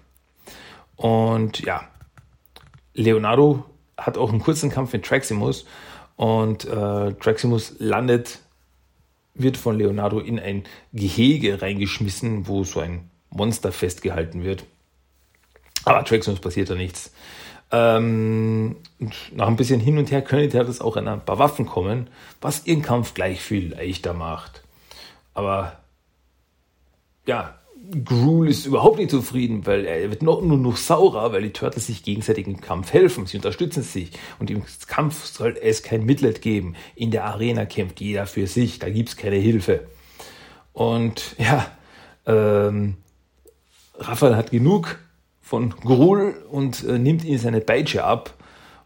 Und 0.97 1.62
ja, 1.62 1.88
Leonardo 2.93 3.65
hat 4.06 4.18
auch 4.18 4.30
einen 4.30 4.42
kurzen 4.42 4.70
Kampf 4.70 4.94
mit 4.94 5.06
Traximus 5.06 5.66
und 6.16 6.66
äh, 6.66 7.14
Traximus 7.14 7.76
landet, 7.80 8.40
wird 9.34 9.58
von 9.58 9.78
Leonardo 9.78 10.20
in 10.20 10.40
ein 10.40 10.64
Gehege 10.94 11.62
reingeschmissen, 11.62 12.48
wo 12.48 12.64
so 12.64 12.80
ein 12.80 13.10
Monster 13.30 13.72
festgehalten 13.72 14.44
wird. 14.44 14.66
Aber 15.86 16.04
Traximus 16.04 16.40
passiert 16.40 16.70
da 16.70 16.76
nichts. 16.76 17.14
Ähm, 17.72 18.76
nach 19.32 19.48
ein 19.48 19.56
bisschen 19.56 19.80
hin 19.80 19.98
und 19.98 20.12
her 20.12 20.22
die 20.22 20.50
Turtles 20.50 20.82
auch 20.82 20.98
an 20.98 21.08
ein 21.08 21.24
paar 21.24 21.40
Waffen 21.40 21.66
kommen, 21.66 22.10
was 22.42 22.66
ihren 22.66 22.82
Kampf 22.82 23.14
gleich 23.14 23.42
viel 23.42 23.72
leichter 23.72 24.14
macht. 24.14 24.64
Aber 25.34 25.80
ja, 27.26 27.61
Gruel 28.06 28.49
ist 28.49 28.65
überhaupt 28.65 28.97
nicht 28.97 29.12
zufrieden, 29.12 29.65
weil 29.65 29.86
er 29.86 30.10
wird 30.10 30.23
noch, 30.23 30.41
nur 30.41 30.58
noch 30.58 30.77
saurer, 30.77 31.34
weil 31.34 31.43
die 31.43 31.51
Turtles 31.51 31.88
sich 31.88 32.04
gegenseitig 32.04 32.47
im 32.47 32.62
Kampf 32.62 32.93
helfen. 32.93 33.25
Sie 33.25 33.38
unterstützen 33.38 33.84
sich. 33.84 34.12
Und 34.39 34.49
im 34.49 34.63
Kampf 34.88 35.25
soll 35.25 35.58
es 35.62 35.84
kein 35.84 36.06
Mitleid 36.06 36.41
geben. 36.41 36.75
In 36.95 37.12
der 37.12 37.25
Arena 37.25 37.65
kämpft 37.65 37.99
jeder 37.99 38.25
für 38.27 38.47
sich. 38.47 38.80
Da 38.80 38.89
gibt 38.89 39.10
es 39.10 39.17
keine 39.17 39.36
Hilfe. 39.36 39.88
Und 40.73 41.36
ja, 41.38 41.67
ähm, 42.25 42.97
Raphael 43.97 44.36
hat 44.36 44.51
genug 44.51 44.99
von 45.41 45.71
Gruel 45.71 46.34
und 46.49 46.84
äh, 46.86 46.97
nimmt 46.97 47.25
ihm 47.25 47.38
seine 47.38 47.62
Peitsche 47.62 48.04
ab, 48.04 48.36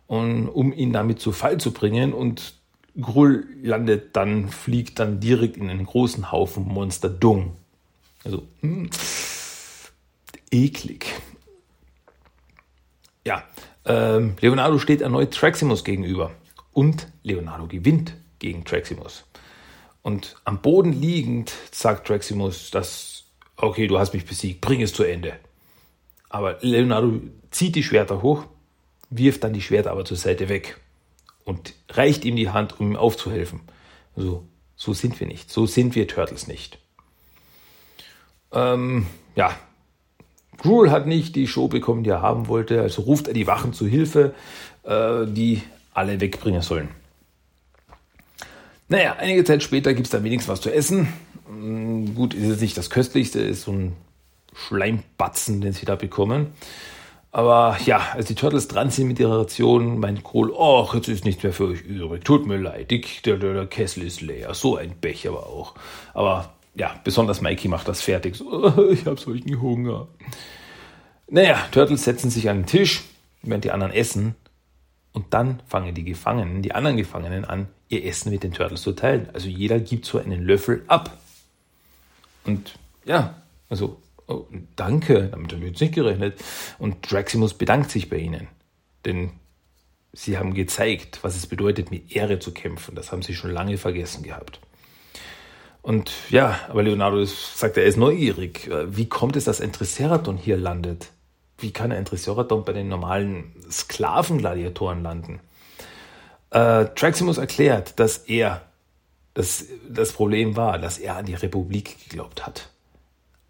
und, 0.07 0.49
um 0.49 0.73
ihn 0.73 0.93
damit 0.93 1.19
zu 1.19 1.31
Fall 1.31 1.59
zu 1.59 1.71
bringen. 1.71 2.13
Und 2.13 2.55
Gruel 2.99 3.45
landet 3.61 4.15
dann, 4.15 4.49
fliegt 4.49 4.99
dann 4.99 5.19
direkt 5.19 5.57
in 5.57 5.69
einen 5.69 5.85
großen 5.85 6.31
Haufen 6.31 6.67
Monster 6.67 7.09
Dung. 7.09 7.53
Also, 8.25 8.47
mh, 8.61 8.69
hm, 8.69 8.89
eklig. 10.51 11.05
Ja, 13.25 13.43
ähm, 13.85 14.35
Leonardo 14.41 14.79
steht 14.79 15.01
erneut 15.01 15.33
Traximus 15.33 15.83
gegenüber. 15.83 16.31
Und 16.73 17.07
Leonardo 17.23 17.67
gewinnt 17.67 18.15
gegen 18.39 18.65
Traximus. 18.65 19.25
Und 20.01 20.35
am 20.43 20.61
Boden 20.61 20.91
liegend 20.91 21.53
sagt 21.71 22.07
Traximus, 22.07 22.71
dass, 22.71 23.23
okay, 23.55 23.87
du 23.87 23.97
hast 23.97 24.13
mich 24.13 24.25
besiegt, 24.25 24.59
bring 24.59 24.81
es 24.81 24.91
zu 24.93 25.03
Ende. 25.03 25.33
Aber 26.29 26.57
Leonardo 26.61 27.21
zieht 27.51 27.75
die 27.75 27.83
Schwerter 27.83 28.21
hoch, 28.21 28.45
wirft 29.09 29.43
dann 29.43 29.53
die 29.53 29.61
Schwerter 29.61 29.91
aber 29.91 30.03
zur 30.03 30.17
Seite 30.17 30.49
weg 30.49 30.79
und 31.43 31.73
reicht 31.89 32.25
ihm 32.25 32.35
die 32.35 32.49
Hand, 32.49 32.79
um 32.79 32.91
ihm 32.91 32.97
aufzuhelfen. 32.97 33.61
Also, 34.15 34.47
so 34.75 34.93
sind 34.93 35.19
wir 35.19 35.27
nicht. 35.27 35.51
So 35.51 35.65
sind 35.65 35.95
wir 35.95 36.07
Turtles 36.07 36.47
nicht. 36.47 36.79
Ähm, 38.55 39.05
ja, 39.35 39.51
Gruel 40.57 40.89
hat 40.91 41.05
nicht 41.05 41.35
die 41.35 41.47
Show 41.47 41.67
bekommen, 41.67 42.03
die 42.03 42.09
er 42.09 42.21
haben 42.21 42.47
wollte, 42.47 42.81
also 42.81 43.03
ruft 43.03 43.27
er 43.27 43.33
die 43.33 43.47
Wachen 43.47 43.73
zu 43.73 43.85
Hilfe, 43.85 44.33
äh, 44.83 45.25
die 45.27 45.61
alle 45.93 46.19
wegbringen 46.19 46.61
sollen. 46.61 46.89
Naja, 48.87 49.15
einige 49.19 49.43
Zeit 49.43 49.63
später 49.63 49.93
gibt 49.93 50.07
es 50.07 50.11
dann 50.11 50.23
wenigstens 50.23 50.51
was 50.51 50.61
zu 50.61 50.73
essen. 50.73 51.07
Mm, 51.49 52.13
gut, 52.15 52.33
ist 52.33 52.47
jetzt 52.47 52.61
nicht 52.61 52.77
das 52.77 52.89
Köstlichste, 52.89 53.39
ist 53.41 53.63
so 53.63 53.71
ein 53.71 53.93
Schleimbatzen, 54.53 55.61
den 55.61 55.73
sie 55.73 55.85
da 55.85 55.95
bekommen. 55.95 56.47
Aber 57.31 57.77
ja, 57.85 57.99
als 58.13 58.27
die 58.27 58.35
Turtles 58.35 58.69
dran 58.69 58.91
sind 58.91 59.09
mit 59.09 59.19
ihrer 59.19 59.39
Ration, 59.39 59.99
meint 59.99 60.23
Kohl, 60.23 60.55
ach, 60.57 60.93
jetzt 60.95 61.09
ist 61.09 61.25
nichts 61.25 61.43
mehr 61.43 61.51
für 61.51 61.65
euch 61.65 61.81
übrig. 61.81 62.23
Tut 62.23 62.47
mir 62.47 62.57
leid, 62.57 62.91
der, 62.91 63.37
der, 63.37 63.53
der 63.53 63.65
Kessel 63.65 64.03
ist 64.03 64.21
leer. 64.21 64.53
So 64.53 64.77
ein 64.77 64.95
Pech 65.01 65.27
aber 65.27 65.47
auch. 65.47 65.75
Aber 66.13 66.54
ja, 66.75 66.99
besonders 67.03 67.41
Mikey 67.41 67.67
macht 67.67 67.87
das 67.87 68.01
fertig. 68.01 68.35
So, 68.35 68.89
ich 68.91 69.05
habe 69.05 69.19
solchen 69.19 69.61
Hunger. 69.61 70.07
Naja, 71.27 71.65
Turtles 71.71 72.03
setzen 72.03 72.29
sich 72.29 72.49
an 72.49 72.59
den 72.59 72.65
Tisch, 72.65 73.03
während 73.41 73.63
die 73.63 73.71
anderen 73.71 73.93
essen. 73.93 74.35
Und 75.13 75.33
dann 75.33 75.61
fangen 75.65 75.95
die 75.95 76.03
Gefangenen, 76.03 76.61
die 76.61 76.73
anderen 76.73 76.97
Gefangenen 76.97 77.45
an, 77.45 77.67
ihr 77.87 78.03
Essen 78.05 78.31
mit 78.31 78.43
den 78.43 78.51
Turtles 78.51 78.81
zu 78.81 78.91
teilen. 78.91 79.29
Also 79.33 79.47
jeder 79.47 79.79
gibt 79.79 80.05
so 80.05 80.19
einen 80.19 80.43
Löffel 80.43 80.83
ab. 80.87 81.17
Und 82.43 82.77
ja, 83.05 83.41
also, 83.69 84.01
oh, 84.27 84.45
danke, 84.75 85.29
damit 85.29 85.53
habe 85.53 85.63
ich 85.63 85.71
jetzt 85.71 85.81
nicht 85.81 85.95
gerechnet. 85.95 86.37
Und 86.77 87.09
Draximus 87.09 87.53
bedankt 87.53 87.91
sich 87.91 88.09
bei 88.09 88.17
ihnen. 88.17 88.49
Denn 89.05 89.31
sie 90.11 90.37
haben 90.37 90.53
gezeigt, 90.53 91.19
was 91.21 91.37
es 91.37 91.47
bedeutet, 91.47 91.91
mit 91.91 92.13
Ehre 92.13 92.39
zu 92.39 92.51
kämpfen. 92.51 92.95
Das 92.95 93.11
haben 93.11 93.21
sie 93.21 93.35
schon 93.35 93.51
lange 93.51 93.77
vergessen 93.77 94.21
gehabt. 94.21 94.59
Und 95.85 96.11
ja, 96.31 96.59
aber 96.67 96.81
Leonardo 96.81 97.23
sagt, 97.25 97.77
er 97.77 97.83
ist 97.83 97.95
neugierig. 97.97 98.71
Wie 98.87 99.07
kommt 99.07 99.35
es, 99.35 99.43
dass 99.43 99.61
ein 99.61 99.71
Triceraton 99.71 100.35
hier 100.35 100.57
landet? 100.57 101.11
Wie 101.59 101.71
kann 101.71 101.91
ein 101.91 102.05
Triceraton 102.05 102.65
bei 102.65 102.73
den 102.73 102.87
normalen 102.87 103.53
Sklavengladiatoren 103.69 105.03
landen? 105.03 105.39
Äh, 106.49 106.85
Traximus 106.95 107.37
erklärt, 107.37 107.99
dass 107.99 108.17
er 108.17 108.61
dass 109.35 109.65
das 109.87 110.13
Problem 110.13 110.55
war, 110.55 110.79
dass 110.79 110.97
er 110.97 111.17
an 111.17 111.25
die 111.25 111.35
Republik 111.35 111.97
geglaubt 112.09 112.47
hat. 112.47 112.69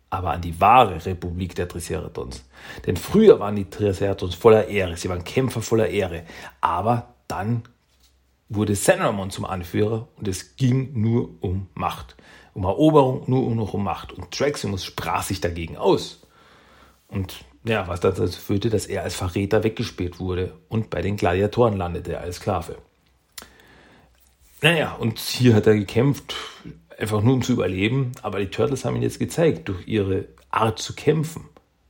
Aber 0.09 0.31
an 0.31 0.41
die 0.41 0.59
wahre 0.59 1.05
Republik 1.05 1.55
der 1.55 1.67
Triceratons. 1.69 2.43
Denn 2.85 2.97
früher 2.97 3.39
waren 3.39 3.55
die 3.55 3.69
Triceratons 3.69 4.35
voller 4.35 4.67
Ehre, 4.67 4.97
sie 4.97 5.09
waren 5.09 5.23
Kämpfer 5.23 5.61
voller 5.61 5.87
Ehre. 5.87 6.23
Aber 6.59 7.13
dann 7.27 7.63
wurde 8.49 8.75
Senramon 8.75 9.31
zum 9.31 9.45
Anführer 9.45 10.07
und 10.17 10.27
es 10.27 10.55
ging 10.55 10.99
nur 10.99 11.29
um 11.41 11.67
Macht. 11.73 12.15
Um 12.53 12.63
Eroberung, 12.63 13.23
nur 13.27 13.53
noch 13.53 13.73
um 13.73 13.83
Macht. 13.83 14.13
Und 14.13 14.31
Traximus 14.31 14.85
sprach 14.85 15.23
sich 15.23 15.41
dagegen 15.41 15.77
aus. 15.77 16.21
Und 17.07 17.43
ja, 17.65 17.87
was 17.87 17.99
dazu 17.99 18.27
führte, 18.27 18.69
dass 18.69 18.85
er 18.85 19.03
als 19.03 19.15
Verräter 19.15 19.63
weggespielt 19.63 20.19
wurde 20.19 20.53
und 20.69 20.89
bei 20.89 21.01
den 21.01 21.17
Gladiatoren 21.17 21.75
landete 21.75 22.19
als 22.19 22.37
Sklave. 22.37 22.77
Naja, 24.61 24.93
und 24.93 25.19
hier 25.19 25.55
hat 25.55 25.67
er 25.67 25.75
gekämpft, 25.75 26.35
einfach 26.97 27.21
nur 27.21 27.33
um 27.33 27.41
zu 27.41 27.53
überleben, 27.53 28.11
aber 28.21 28.39
die 28.39 28.49
Turtles 28.49 28.85
haben 28.85 28.95
ihn 28.95 29.01
jetzt 29.01 29.19
gezeigt, 29.19 29.67
durch 29.67 29.87
ihre 29.87 30.27
Art 30.49 30.79
zu 30.79 30.93
kämpfen, 30.93 31.49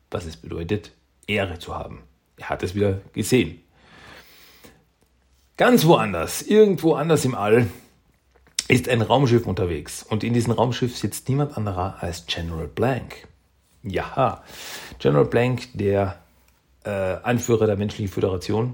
was 0.10 0.26
es 0.26 0.38
bedeutet, 0.38 0.91
Ehre 1.28 1.60
zu 1.60 1.76
haben. 1.76 2.04
Er 2.38 2.50
hat 2.50 2.63
es 2.63 2.74
wieder 2.74 3.02
gesehen. 3.13 3.62
Ganz 5.58 5.86
woanders, 5.86 6.41
irgendwo 6.41 6.96
anders 6.96 7.24
im 7.24 7.34
All, 7.34 7.68
ist 8.68 8.89
ein 8.89 9.02
Raumschiff 9.02 9.48
unterwegs. 9.48 10.04
Und 10.04 10.26
in 10.26 10.34
diesem 10.34 10.52
Raumschiff 10.52 10.98
sitzt 10.98 11.30
niemand 11.30 11.56
anderer 11.56 11.96
als 12.02 12.26
General 12.26 12.68
Blank. 12.68 13.26
Ja, 13.82 14.44
General 15.00 15.24
Blank, 15.24 15.70
der 15.74 16.18
äh, 16.84 16.89
Anführer 16.89 17.68
der 17.68 17.78
menschlichen 17.78 18.12
Föderation. 18.12 18.74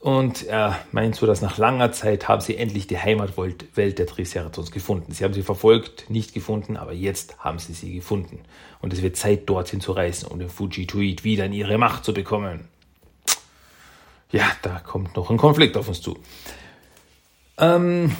Und 0.00 0.46
er 0.48 0.80
meint 0.90 1.14
so, 1.14 1.26
dass 1.26 1.42
nach 1.42 1.58
langer 1.58 1.92
Zeit 1.92 2.26
haben 2.26 2.40
sie 2.40 2.56
endlich 2.56 2.88
die 2.88 2.98
Heimatwelt 2.98 3.76
der 3.76 4.06
Triceratons 4.06 4.72
gefunden. 4.72 5.12
Sie 5.12 5.22
haben 5.22 5.34
sie 5.34 5.42
verfolgt, 5.42 6.10
nicht 6.10 6.34
gefunden, 6.34 6.76
aber 6.76 6.92
jetzt 6.92 7.38
haben 7.38 7.60
sie 7.60 7.72
sie 7.72 7.94
gefunden. 7.94 8.40
Und 8.80 8.92
es 8.92 9.00
wird 9.00 9.16
Zeit, 9.16 9.48
dorthin 9.48 9.80
zu 9.80 9.92
reisen, 9.92 10.26
um 10.26 10.40
den 10.40 10.48
Fujituid 10.48 11.22
wieder 11.22 11.44
in 11.44 11.52
ihre 11.52 11.78
Macht 11.78 12.04
zu 12.04 12.12
bekommen 12.12 12.66
ja, 14.30 14.44
da 14.62 14.80
kommt 14.80 15.16
noch 15.16 15.30
ein 15.30 15.36
Konflikt 15.36 15.76
auf 15.76 15.88
uns 15.88 16.02
zu. 16.02 16.18
Ähm, 17.58 18.14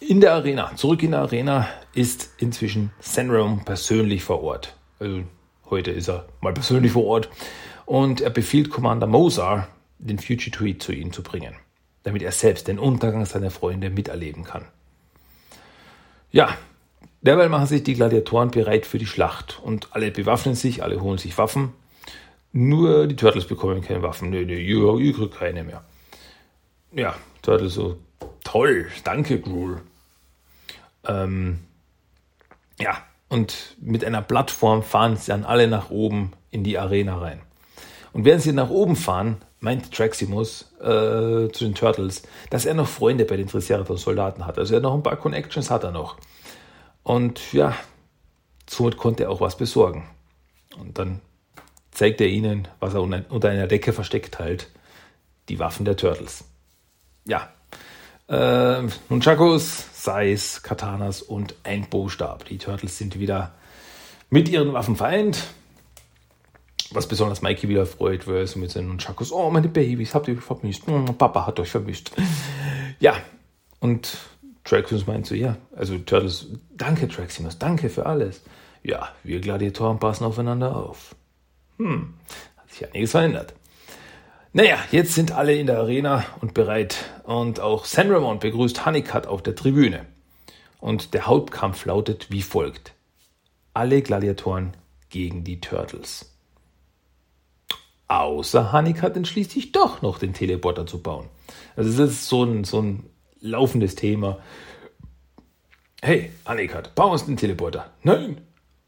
in 0.00 0.20
der 0.20 0.34
Arena, 0.34 0.76
zurück 0.76 1.02
in 1.02 1.12
der 1.12 1.20
Arena, 1.20 1.68
ist 1.94 2.30
inzwischen 2.38 2.92
Senram 3.00 3.64
persönlich 3.64 4.22
vor 4.22 4.42
Ort. 4.42 4.76
Also 5.00 5.22
heute 5.70 5.90
ist 5.90 6.08
er 6.08 6.26
mal 6.40 6.52
persönlich 6.52 6.92
vor 6.92 7.04
Ort. 7.04 7.30
Und 7.86 8.20
er 8.20 8.30
befiehlt 8.30 8.70
Commander 8.70 9.06
Mozar, 9.06 9.68
den 9.98 10.18
Fugitoid 10.18 10.82
zu 10.82 10.92
ihnen 10.92 11.12
zu 11.12 11.22
bringen, 11.22 11.54
damit 12.02 12.22
er 12.22 12.32
selbst 12.32 12.68
den 12.68 12.78
Untergang 12.78 13.24
seiner 13.24 13.50
Freunde 13.50 13.88
miterleben 13.88 14.44
kann. 14.44 14.66
Ja, 16.30 16.56
derweil 17.22 17.48
machen 17.48 17.66
sich 17.66 17.82
die 17.82 17.94
Gladiatoren 17.94 18.50
bereit 18.50 18.84
für 18.84 18.98
die 18.98 19.06
Schlacht 19.06 19.58
und 19.62 19.88
alle 19.92 20.10
bewaffnen 20.10 20.54
sich, 20.54 20.82
alle 20.82 21.00
holen 21.00 21.18
sich 21.18 21.38
Waffen 21.38 21.72
nur 22.56 23.06
die 23.06 23.16
Turtles 23.16 23.46
bekommen 23.46 23.82
keine 23.82 24.02
Waffen. 24.02 24.30
Nee, 24.30 24.44
nee, 24.44 24.60
ihr, 24.60 24.98
ihr 24.98 25.12
kriegt 25.12 25.36
keine 25.36 25.62
mehr. 25.62 25.84
Ja, 26.92 27.14
Turtles 27.42 27.74
so, 27.74 27.98
toll, 28.44 28.86
danke, 29.04 29.40
Gruel. 29.40 29.82
Ähm, 31.06 31.58
ja, 32.80 32.96
und 33.28 33.76
mit 33.80 34.04
einer 34.04 34.22
Plattform 34.22 34.82
fahren 34.82 35.16
sie 35.16 35.32
dann 35.32 35.44
alle 35.44 35.68
nach 35.68 35.90
oben 35.90 36.32
in 36.50 36.64
die 36.64 36.78
Arena 36.78 37.18
rein. 37.18 37.42
Und 38.12 38.24
während 38.24 38.42
sie 38.42 38.52
nach 38.52 38.70
oben 38.70 38.96
fahren, 38.96 39.42
meint 39.60 39.92
Traximus 39.92 40.72
äh, 40.80 41.50
zu 41.52 41.64
den 41.64 41.74
Turtles, 41.74 42.22
dass 42.48 42.64
er 42.64 42.72
noch 42.72 42.88
Freunde 42.88 43.26
bei 43.26 43.36
den 43.36 43.48
Triceratops-Soldaten 43.48 44.46
hat. 44.46 44.58
Also 44.58 44.74
er 44.74 44.76
hat 44.76 44.84
noch 44.84 44.94
ein 44.94 45.02
paar 45.02 45.16
Connections 45.16 45.70
hat 45.70 45.84
er 45.84 45.90
noch. 45.90 46.16
Und 47.02 47.52
ja, 47.52 47.74
somit 48.68 48.96
konnte 48.96 49.24
er 49.24 49.30
auch 49.30 49.42
was 49.42 49.58
besorgen. 49.58 50.08
Und 50.78 50.98
dann 50.98 51.20
zeigt 51.96 52.20
er 52.20 52.28
ihnen, 52.28 52.68
was 52.78 52.92
er 52.92 53.00
unter 53.00 53.48
einer 53.48 53.66
Decke 53.66 53.94
versteckt 53.94 54.38
hält, 54.38 54.68
die 55.48 55.58
Waffen 55.58 55.86
der 55.86 55.96
Turtles. 55.96 56.44
Ja, 57.26 57.48
Äh, 58.28 58.82
Nunchakos, 59.08 59.86
Sais, 59.92 60.62
Katanas 60.62 61.22
und 61.22 61.54
ein 61.62 61.88
Bostab. 61.88 62.44
Die 62.46 62.58
Turtles 62.58 62.98
sind 62.98 63.20
wieder 63.20 63.54
mit 64.30 64.48
ihren 64.48 64.72
Waffen 64.72 64.96
vereint. 64.96 65.44
Was 66.90 67.06
besonders 67.06 67.40
Mikey 67.40 67.68
wieder 67.68 67.86
freut, 67.86 68.26
weil 68.26 68.46
so 68.46 68.58
mit 68.58 68.70
seinen 68.72 68.88
Nunchakos, 68.88 69.30
oh 69.32 69.50
meine 69.50 69.68
Babys, 69.68 70.14
habt 70.14 70.26
ihr 70.28 70.40
vermisst? 70.40 70.82
Oh, 70.88 71.04
Papa 71.12 71.46
hat 71.46 71.60
euch 71.60 71.70
vermisst. 71.70 72.12
Ja, 72.98 73.14
und 73.78 74.18
Traximus 74.64 75.06
meint 75.06 75.26
so, 75.26 75.34
ja, 75.34 75.56
also 75.76 75.96
Turtles, 75.98 76.48
danke 76.76 77.06
Traximus, 77.06 77.58
danke 77.58 77.88
für 77.88 78.06
alles. 78.06 78.42
Ja, 78.82 79.10
wir 79.22 79.40
Gladiatoren 79.40 80.00
passen 80.00 80.24
aufeinander 80.24 80.76
auf. 80.76 81.14
Hm, 81.78 82.14
hat 82.56 82.70
sich 82.70 82.86
einiges 82.86 83.10
verändert. 83.10 83.54
Naja, 84.52 84.78
jetzt 84.90 85.14
sind 85.14 85.32
alle 85.32 85.54
in 85.54 85.66
der 85.66 85.78
Arena 85.78 86.24
und 86.40 86.54
bereit. 86.54 86.96
Und 87.24 87.60
auch 87.60 87.84
San 87.84 88.10
Ramon 88.10 88.38
begrüßt 88.38 88.86
Honeycutt 88.86 89.26
auf 89.26 89.42
der 89.42 89.54
Tribüne. 89.54 90.06
Und 90.80 91.12
der 91.12 91.26
Hauptkampf 91.26 91.84
lautet 91.84 92.30
wie 92.30 92.42
folgt. 92.42 92.94
Alle 93.74 94.00
Gladiatoren 94.00 94.74
gegen 95.10 95.44
die 95.44 95.60
Turtles. 95.60 96.34
Außer 98.08 98.72
Honeycutt 98.72 99.16
entschließt 99.16 99.50
sich 99.50 99.72
doch 99.72 100.00
noch 100.00 100.18
den 100.18 100.32
Teleporter 100.32 100.86
zu 100.86 101.02
bauen. 101.02 101.28
Also 101.74 101.90
das 101.90 102.12
ist 102.12 102.28
so 102.28 102.44
ein, 102.44 102.64
so 102.64 102.80
ein 102.80 103.10
laufendes 103.40 103.94
Thema. 103.94 104.38
Hey, 106.00 106.30
Honeycutt, 106.48 106.94
bau 106.94 107.10
uns 107.10 107.26
den 107.26 107.36
Teleporter. 107.36 107.90
Nein, 108.02 108.45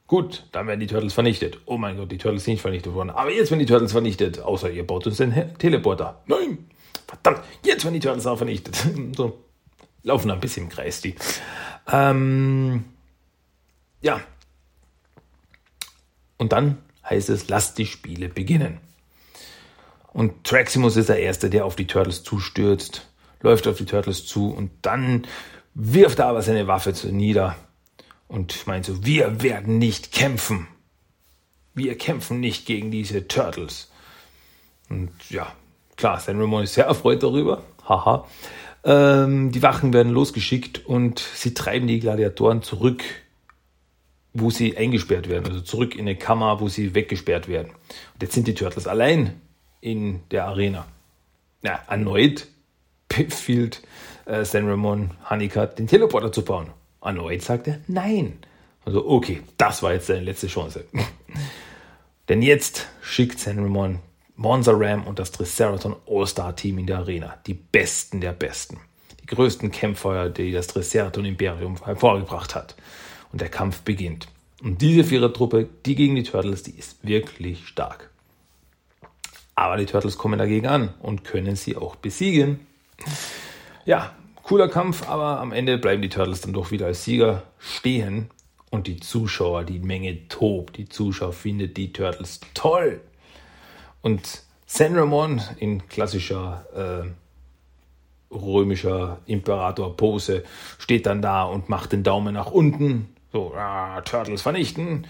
Gut, 0.09 0.47
dann 0.53 0.67
werden 0.67 0.81
die 0.81 0.87
Turtles 0.87 1.13
vernichtet. 1.13 1.61
Oh 1.67 1.77
mein 1.77 1.99
Gott, 1.99 2.11
die 2.11 2.17
Turtles 2.17 2.45
sind 2.45 2.55
nicht 2.55 2.63
vernichtet 2.63 2.95
worden. 2.95 3.11
Aber 3.11 3.31
jetzt 3.31 3.51
werden 3.51 3.61
die 3.61 3.67
Turtles 3.67 3.93
vernichtet. 3.93 4.41
Außer 4.41 4.71
ihr 4.71 4.87
baut 4.87 5.07
uns 5.07 5.19
den 5.19 5.57
Teleporter. 5.59 6.23
Nein! 6.27 6.71
Verdammt, 7.07 7.43
jetzt 7.63 7.85
werden 7.85 7.95
die 7.95 8.01
Turtles 8.01 8.27
auch 8.27 8.39
vernichtet. 8.39 8.77
so, 9.17 9.39
laufen 10.03 10.31
ein 10.31 10.41
bisschen 10.41 10.65
im 10.65 10.69
Kreis, 10.71 11.03
die. 11.03 11.15
Ähm, 11.93 12.87
ja. 14.01 14.23
Und 16.39 16.53
dann 16.53 16.79
heißt 17.09 17.29
es, 17.29 17.49
lasst 17.49 17.77
die 17.77 17.87
Spiele 17.87 18.31
beginnen. 18.31 18.81
Und 20.15 20.45
Traximus 20.45 20.97
ist 20.97 21.11
der 21.11 21.21
Erste, 21.21 21.51
der 21.51 21.67
auf 21.67 21.77
die 21.77 21.87
Turtles 21.87 22.23
zustürzt, 22.23 23.07
läuft 23.43 23.69
auf 23.69 23.77
die 23.77 23.85
Turtles 23.85 24.27
zu 24.27 24.51
und 24.51 24.71
dann 24.81 25.27
wirft 25.75 26.19
er 26.19 26.27
aber 26.27 26.41
seine 26.41 26.67
Waffe 26.67 26.93
nieder 27.09 27.57
und 28.29 28.67
meint 28.67 28.87
so, 28.87 29.05
wir 29.05 29.43
werden 29.43 29.79
nicht 29.79 30.13
kämpfen. 30.13 30.69
Wir 31.75 31.97
kämpfen 31.97 32.41
nicht 32.41 32.67
gegen 32.67 32.91
diese 32.91 33.27
Turtles. 33.27 33.91
Und 34.89 35.11
ja, 35.31 35.53
klar, 35.97 36.21
San 36.21 36.41
Ramon 36.41 36.65
ist 36.65 36.75
sehr 36.75 36.87
erfreut 36.87 37.23
darüber. 37.23 37.63
Haha. 37.89 38.27
Ähm, 38.85 39.51
die 39.51 39.63
Wachen 39.63 39.93
werden 39.93 40.13
losgeschickt 40.13 40.87
und 40.87 41.19
sie 41.19 41.55
treiben 41.55 41.87
die 41.87 42.01
Gladiatoren 42.01 42.63
zurück, 42.63 43.03
wo 44.33 44.51
sie 44.51 44.77
eingesperrt 44.77 45.29
werden. 45.29 45.47
Also 45.47 45.61
zurück 45.61 45.95
in 45.95 46.03
eine 46.03 46.17
Kammer, 46.17 46.61
wo 46.61 46.69
sie 46.69 46.95
weggesperrt 46.95 47.49
werden. 47.49 47.71
Und 48.15 48.23
jetzt 48.23 48.35
sind 48.35 48.47
die 48.47 48.55
Turtles 48.55 48.87
allein 48.87 49.41
in 49.81 50.21
der 50.31 50.47
Arena. 50.47 50.87
Ja, 51.63 51.81
erneut 51.89 52.47
befiehlt 53.09 53.83
äh, 54.27 54.45
San 54.45 54.69
Ramon 54.69 55.13
Honeycutt, 55.29 55.79
den 55.79 55.87
Teleporter 55.87 56.31
zu 56.31 56.45
bauen. 56.45 56.71
Erneut 57.01 57.43
sagt 57.43 57.69
er 57.69 57.81
Nein. 57.87 58.39
Also, 58.85 59.07
okay, 59.07 59.43
das 59.57 59.83
war 59.83 59.93
jetzt 59.93 60.07
seine 60.07 60.23
letzte 60.23 60.47
Chance. 60.47 60.85
Denn 62.29 62.43
jetzt 62.43 62.87
schickt 63.03 63.39
San 63.39 63.59
Ramon 63.59 64.01
Monza 64.39 64.73
Ram 64.73 65.05
und 65.07 65.19
das 65.19 65.33
Triceraton 65.33 65.97
All-Star-Team 66.07 66.79
in 66.79 66.87
der 66.87 66.99
Arena. 66.99 67.39
Die 67.47 67.55
Besten 67.55 68.21
der 68.21 68.33
Besten. 68.33 68.79
Die 69.21 69.27
größten 69.27 69.73
Kämpfer, 69.73 70.31
die 70.31 70.53
das 70.53 70.69
Triceraton 70.69 71.25
Imperium 71.25 71.77
hervorgebracht 71.85 72.55
hat. 72.55 72.77
Und 73.33 73.41
der 73.41 73.49
Kampf 73.49 73.81
beginnt. 73.81 74.29
Und 74.63 74.81
diese 74.81 75.03
Vierertruppe, 75.03 75.69
die 75.85 75.97
gegen 75.97 76.15
die 76.15 76.23
Turtles, 76.23 76.63
die 76.63 76.71
ist 76.71 77.05
wirklich 77.05 77.67
stark. 77.67 78.11
Aber 79.57 79.77
die 79.77 79.87
Turtles 79.87 80.19
kommen 80.19 80.39
dagegen 80.39 80.69
an 80.69 80.95
und 81.01 81.25
können 81.25 81.57
sie 81.57 81.77
auch 81.77 81.97
besiegen. 81.97 82.61
Ja, 83.85 84.15
Cooler 84.49 84.69
Kampf, 84.69 85.07
aber 85.07 85.41
am 85.41 85.53
Ende 85.53 85.77
bleiben 85.77 86.01
die 86.01 86.09
Turtles 86.09 86.41
dann 86.41 86.55
doch 86.55 86.71
wieder 86.71 86.87
als 86.87 87.05
Sieger 87.05 87.43
stehen 87.59 88.31
und 88.71 88.87
die 88.87 88.99
Zuschauer, 88.99 89.65
die 89.65 89.79
Menge 89.79 90.27
tobt. 90.29 90.79
Die 90.79 90.89
Zuschauer 90.89 91.35
findet 91.35 91.77
die 91.77 91.93
Turtles 91.93 92.41
toll. 92.55 93.03
Und 94.01 94.45
San 94.65 94.97
Ramon 94.97 95.43
in 95.59 95.87
klassischer 95.89 96.65
äh, 98.33 98.35
römischer 98.35 99.19
Imperator-Pose 99.27 100.45
steht 100.79 101.05
dann 101.05 101.21
da 101.21 101.43
und 101.43 101.69
macht 101.69 101.93
den 101.93 102.03
Daumen 102.03 102.33
nach 102.33 102.51
unten. 102.51 103.15
So, 103.31 103.53
ah, 103.55 104.01
Turtles 104.01 104.41
vernichten. 104.41 105.07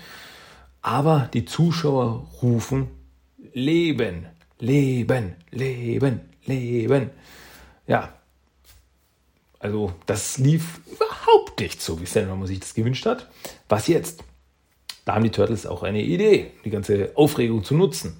Aber 0.82 1.30
die 1.32 1.44
Zuschauer 1.44 2.26
rufen 2.42 2.88
Leben, 3.52 4.26
Leben, 4.58 5.36
Leben, 5.52 6.22
Leben. 6.44 7.10
Ja, 7.86 8.17
also 9.60 9.92
das 10.06 10.38
lief 10.38 10.80
überhaupt 10.86 11.60
nicht 11.60 11.82
so, 11.82 12.00
wie 12.00 12.06
Sandman 12.06 12.46
sich 12.46 12.60
das 12.60 12.74
gewünscht 12.74 13.06
hat. 13.06 13.28
Was 13.68 13.86
jetzt? 13.88 14.22
Da 15.04 15.14
haben 15.14 15.24
die 15.24 15.30
Turtles 15.30 15.66
auch 15.66 15.82
eine 15.82 16.02
Idee, 16.02 16.50
die 16.64 16.70
ganze 16.70 17.12
Aufregung 17.14 17.64
zu 17.64 17.74
nutzen. 17.74 18.16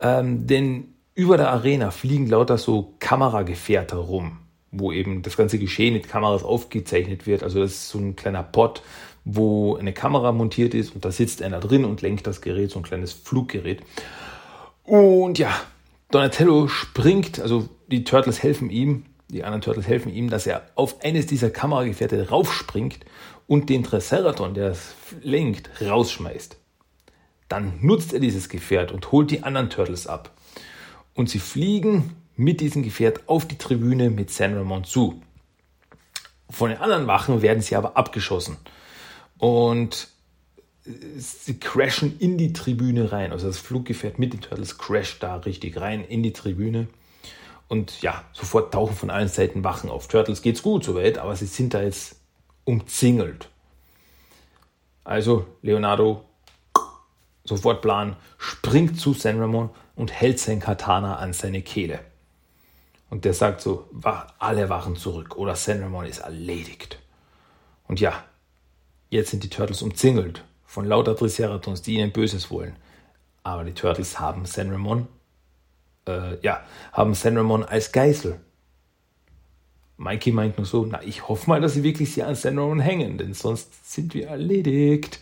Ähm, 0.00 0.46
denn 0.46 0.94
über 1.14 1.36
der 1.36 1.50
Arena 1.50 1.90
fliegen 1.90 2.28
lauter 2.28 2.56
so 2.56 2.94
Kameragefährte 3.00 3.96
rum, 3.96 4.38
wo 4.70 4.92
eben 4.92 5.22
das 5.22 5.36
ganze 5.36 5.58
Geschehen 5.58 5.94
mit 5.94 6.08
Kameras 6.08 6.44
aufgezeichnet 6.44 7.26
wird. 7.26 7.42
Also 7.42 7.60
das 7.60 7.72
ist 7.72 7.88
so 7.88 7.98
ein 7.98 8.14
kleiner 8.14 8.44
Pod, 8.44 8.82
wo 9.24 9.76
eine 9.76 9.92
Kamera 9.92 10.32
montiert 10.32 10.74
ist 10.74 10.94
und 10.94 11.04
da 11.04 11.10
sitzt 11.10 11.42
einer 11.42 11.60
drin 11.60 11.84
und 11.84 12.00
lenkt 12.00 12.26
das 12.26 12.40
Gerät, 12.40 12.70
so 12.70 12.78
ein 12.78 12.84
kleines 12.84 13.12
Fluggerät. 13.12 13.82
Und 14.84 15.38
ja, 15.38 15.50
Donatello 16.10 16.68
springt, 16.68 17.40
also 17.40 17.68
die 17.88 18.04
Turtles 18.04 18.42
helfen 18.42 18.70
ihm 18.70 19.04
die 19.28 19.44
anderen 19.44 19.60
Turtles 19.60 19.86
helfen 19.86 20.12
ihm, 20.12 20.30
dass 20.30 20.46
er 20.46 20.66
auf 20.74 21.02
eines 21.02 21.26
dieser 21.26 21.50
Kameragefährte 21.50 22.30
raufspringt 22.30 23.00
und 23.46 23.68
den 23.68 23.84
Triceraton, 23.84 24.54
der 24.54 24.70
es 24.70 24.94
lenkt, 25.22 25.70
rausschmeißt. 25.82 26.56
Dann 27.48 27.78
nutzt 27.80 28.12
er 28.12 28.20
dieses 28.20 28.48
Gefährt 28.48 28.92
und 28.92 29.10
holt 29.12 29.30
die 29.30 29.42
anderen 29.42 29.70
Turtles 29.70 30.06
ab. 30.06 30.34
Und 31.14 31.30
sie 31.30 31.38
fliegen 31.38 32.16
mit 32.36 32.60
diesem 32.60 32.82
Gefährt 32.82 33.28
auf 33.28 33.46
die 33.46 33.58
Tribüne 33.58 34.10
mit 34.10 34.30
San 34.30 34.56
Ramon 34.56 34.84
zu. 34.84 35.20
Von 36.50 36.70
den 36.70 36.78
anderen 36.78 37.06
Wachen 37.06 37.42
werden 37.42 37.62
sie 37.62 37.76
aber 37.76 37.96
abgeschossen. 37.96 38.56
Und 39.38 40.08
sie 41.18 41.58
crashen 41.58 42.18
in 42.18 42.38
die 42.38 42.52
Tribüne 42.52 43.12
rein. 43.12 43.32
Also 43.32 43.46
das 43.46 43.58
Fluggefährt 43.58 44.18
mit 44.18 44.32
den 44.32 44.40
Turtles 44.40 44.78
crasht 44.78 45.22
da 45.22 45.36
richtig 45.36 45.78
rein 45.80 46.04
in 46.04 46.22
die 46.22 46.32
Tribüne. 46.32 46.88
Und 47.68 48.00
ja, 48.00 48.24
sofort 48.32 48.72
tauchen 48.72 48.96
von 48.96 49.10
allen 49.10 49.28
Seiten 49.28 49.62
Wachen 49.62 49.90
auf. 49.90 50.08
Turtles 50.08 50.42
geht's 50.42 50.62
gut 50.62 50.84
soweit, 50.84 51.18
aber 51.18 51.36
sie 51.36 51.46
sind 51.46 51.74
da 51.74 51.82
jetzt 51.82 52.16
umzingelt. 52.64 53.50
Also 55.04 55.46
Leonardo, 55.62 56.24
sofort 57.44 57.82
Plan, 57.82 58.16
springt 58.38 58.98
zu 58.98 59.12
San 59.12 59.40
Ramon 59.40 59.70
und 59.96 60.12
hält 60.12 60.38
sein 60.38 60.60
Katana 60.60 61.16
an 61.16 61.32
seine 61.32 61.62
Kehle. 61.62 62.00
Und 63.10 63.24
der 63.24 63.34
sagt 63.34 63.60
so, 63.60 63.88
alle 64.38 64.68
Wachen 64.68 64.96
zurück 64.96 65.36
oder 65.36 65.56
San 65.56 65.82
Ramon 65.82 66.06
ist 66.06 66.18
erledigt. 66.18 66.98
Und 67.86 68.00
ja, 68.00 68.24
jetzt 69.08 69.30
sind 69.30 69.44
die 69.44 69.50
Turtles 69.50 69.80
umzingelt 69.82 70.44
von 70.66 70.84
lauter 70.84 71.16
Triceratons, 71.16 71.80
die 71.82 71.94
ihnen 71.94 72.12
Böses 72.12 72.50
wollen. 72.50 72.76
Aber 73.42 73.64
die 73.64 73.72
Turtles 73.72 74.20
haben 74.20 74.44
San 74.44 74.70
Ramon 74.70 75.08
äh, 76.08 76.38
ja, 76.42 76.64
haben 76.92 77.14
San 77.14 77.36
Ramon 77.36 77.64
als 77.64 77.92
Geisel. 77.92 78.40
Mikey 79.96 80.32
meint 80.32 80.56
nur 80.58 80.66
so, 80.66 80.86
na, 80.86 81.02
ich 81.02 81.28
hoffe 81.28 81.48
mal, 81.48 81.60
dass 81.60 81.74
sie 81.74 81.82
wirklich 81.82 82.14
sie 82.14 82.22
an 82.22 82.34
San 82.34 82.58
Ramon 82.58 82.80
hängen, 82.80 83.18
denn 83.18 83.34
sonst 83.34 83.92
sind 83.92 84.14
wir 84.14 84.28
erledigt. 84.28 85.20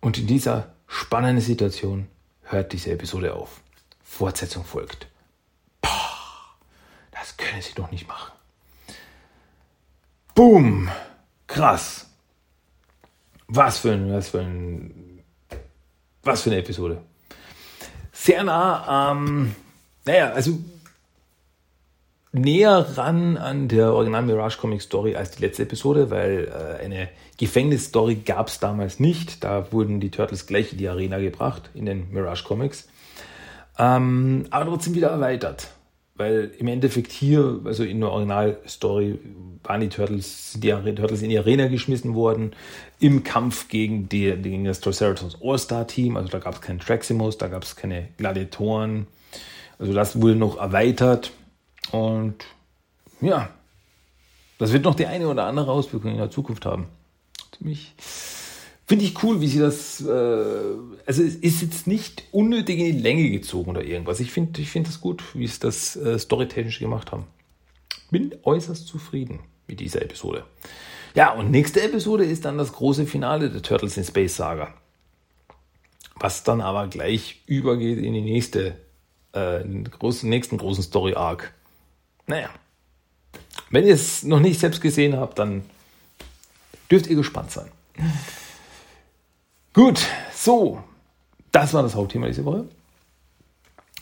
Und 0.00 0.18
in 0.18 0.26
dieser 0.26 0.72
spannenden 0.86 1.44
Situation 1.44 2.08
hört 2.42 2.72
diese 2.72 2.90
Episode 2.90 3.34
auf. 3.34 3.60
Fortsetzung 4.02 4.64
folgt. 4.64 5.06
Boah, 5.80 5.90
das 7.12 7.36
können 7.36 7.62
sie 7.62 7.74
doch 7.74 7.90
nicht 7.90 8.08
machen. 8.08 8.32
Boom! 10.34 10.90
Krass. 11.46 12.06
Was 13.48 13.78
für 13.78 13.92
ein, 13.92 14.12
was 14.12 14.30
für 14.30 14.40
ein, 14.40 15.22
was 16.22 16.42
für 16.42 16.50
eine 16.50 16.60
Episode 16.60 17.02
sehr 18.22 18.44
nah 18.44 19.10
am, 19.10 19.54
naja, 20.04 20.30
also 20.30 20.58
näher 22.30 22.96
ran 22.96 23.36
an 23.36 23.66
der 23.66 23.92
Original 23.92 24.22
Mirage 24.22 24.58
Comic 24.58 24.80
Story 24.80 25.16
als 25.16 25.32
die 25.32 25.42
letzte 25.42 25.64
Episode, 25.64 26.10
weil 26.10 26.48
äh, 26.48 26.84
eine 26.84 27.08
Gefängnisstory 27.38 28.16
gab 28.16 28.46
es 28.46 28.60
damals 28.60 29.00
nicht. 29.00 29.42
Da 29.42 29.72
wurden 29.72 29.98
die 29.98 30.10
Turtles 30.10 30.46
gleich 30.46 30.70
in 30.72 30.78
die 30.78 30.88
Arena 30.88 31.18
gebracht, 31.18 31.70
in 31.74 31.84
den 31.84 32.12
Mirage 32.12 32.44
Comics. 32.44 32.88
Ähm, 33.76 34.46
aber 34.50 34.66
trotzdem 34.66 34.94
wieder 34.94 35.08
erweitert. 35.08 35.68
Weil 36.14 36.52
im 36.58 36.68
Endeffekt 36.68 37.10
hier, 37.10 37.60
also 37.64 37.84
in 37.84 38.00
der 38.00 38.10
Originalstory, 38.10 39.18
waren 39.64 39.80
die 39.80 39.88
Turtles, 39.88 40.58
die 40.58 40.70
Turtles 40.70 41.22
in 41.22 41.30
die 41.30 41.38
Arena 41.38 41.68
geschmissen 41.68 42.14
worden 42.14 42.52
im 42.98 43.24
Kampf 43.24 43.68
gegen, 43.68 44.08
die, 44.08 44.30
gegen 44.36 44.64
das 44.64 44.80
Triceratops 44.80 45.38
All-Star-Team. 45.42 46.16
Also 46.16 46.28
da 46.28 46.38
gab 46.38 46.54
es 46.54 46.60
keinen 46.60 46.80
Traximus, 46.80 47.38
da 47.38 47.48
gab 47.48 47.62
es 47.62 47.76
keine 47.76 48.08
Gladiatoren. 48.18 49.06
Also 49.78 49.92
das 49.94 50.20
wurde 50.20 50.36
noch 50.36 50.58
erweitert. 50.58 51.32
Und 51.92 52.44
ja, 53.20 53.50
das 54.58 54.72
wird 54.72 54.84
noch 54.84 54.94
die 54.94 55.06
eine 55.06 55.28
oder 55.28 55.44
andere 55.44 55.72
Auswirkung 55.72 56.12
in 56.12 56.18
der 56.18 56.30
Zukunft 56.30 56.66
haben. 56.66 56.86
Ziemlich 57.56 57.94
Finde 58.86 59.04
ich 59.04 59.22
cool, 59.22 59.40
wie 59.40 59.48
sie 59.48 59.60
das. 59.60 60.00
Äh, 60.00 60.08
also, 61.06 61.22
es 61.22 61.36
ist 61.36 61.62
jetzt 61.62 61.86
nicht 61.86 62.24
unnötig 62.32 62.78
in 62.78 62.96
die 62.96 63.02
Länge 63.02 63.30
gezogen 63.30 63.70
oder 63.70 63.84
irgendwas. 63.84 64.20
Ich 64.20 64.32
finde 64.32 64.60
ich 64.60 64.70
find 64.70 64.88
das 64.88 65.00
gut, 65.00 65.22
wie 65.34 65.46
sie 65.46 65.60
das 65.60 65.96
äh, 65.96 66.18
storytechnisch 66.18 66.78
gemacht 66.78 67.12
haben. 67.12 67.26
Bin 68.10 68.34
äußerst 68.42 68.86
zufrieden 68.86 69.40
mit 69.66 69.80
dieser 69.80 70.02
Episode. 70.02 70.44
Ja, 71.14 71.32
und 71.32 71.50
nächste 71.50 71.82
Episode 71.82 72.24
ist 72.24 72.44
dann 72.44 72.58
das 72.58 72.72
große 72.72 73.06
Finale 73.06 73.50
der 73.50 73.62
Turtles 73.62 73.96
in 73.96 74.04
Space 74.04 74.36
Saga. 74.36 74.74
Was 76.16 76.42
dann 76.42 76.60
aber 76.60 76.88
gleich 76.88 77.42
übergeht 77.46 77.98
in 77.98 78.14
die 78.14 78.20
nächste, 78.20 78.76
äh, 79.32 79.60
den 79.60 79.84
großen, 79.84 80.28
nächsten 80.28 80.56
großen 80.56 80.82
Story 80.82 81.14
Arc. 81.14 81.52
Naja. 82.26 82.50
Wenn 83.70 83.86
ihr 83.86 83.94
es 83.94 84.22
noch 84.22 84.40
nicht 84.40 84.60
selbst 84.60 84.80
gesehen 84.80 85.16
habt, 85.16 85.38
dann 85.38 85.64
dürft 86.90 87.06
ihr 87.06 87.16
gespannt 87.16 87.50
sein. 87.50 87.68
Gut, 89.74 90.06
so, 90.34 90.84
das 91.50 91.72
war 91.72 91.82
das 91.82 91.94
Hauptthema 91.94 92.26
diese 92.26 92.44
Woche. 92.44 92.66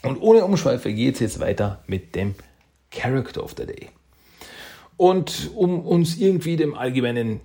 Und 0.02 0.20
ohne 0.20 0.44
Umschweife 0.44 0.92
geht 0.92 1.14
es 1.14 1.20
jetzt 1.20 1.38
weiter 1.38 1.84
mit 1.86 2.16
dem 2.16 2.34
Character 2.90 3.44
of 3.44 3.54
the 3.56 3.66
Day. 3.66 3.90
Und 4.96 5.50
um 5.54 5.86
uns 5.86 6.16
irgendwie 6.18 6.56
dem 6.56 6.74
allgemeinen 6.74 7.40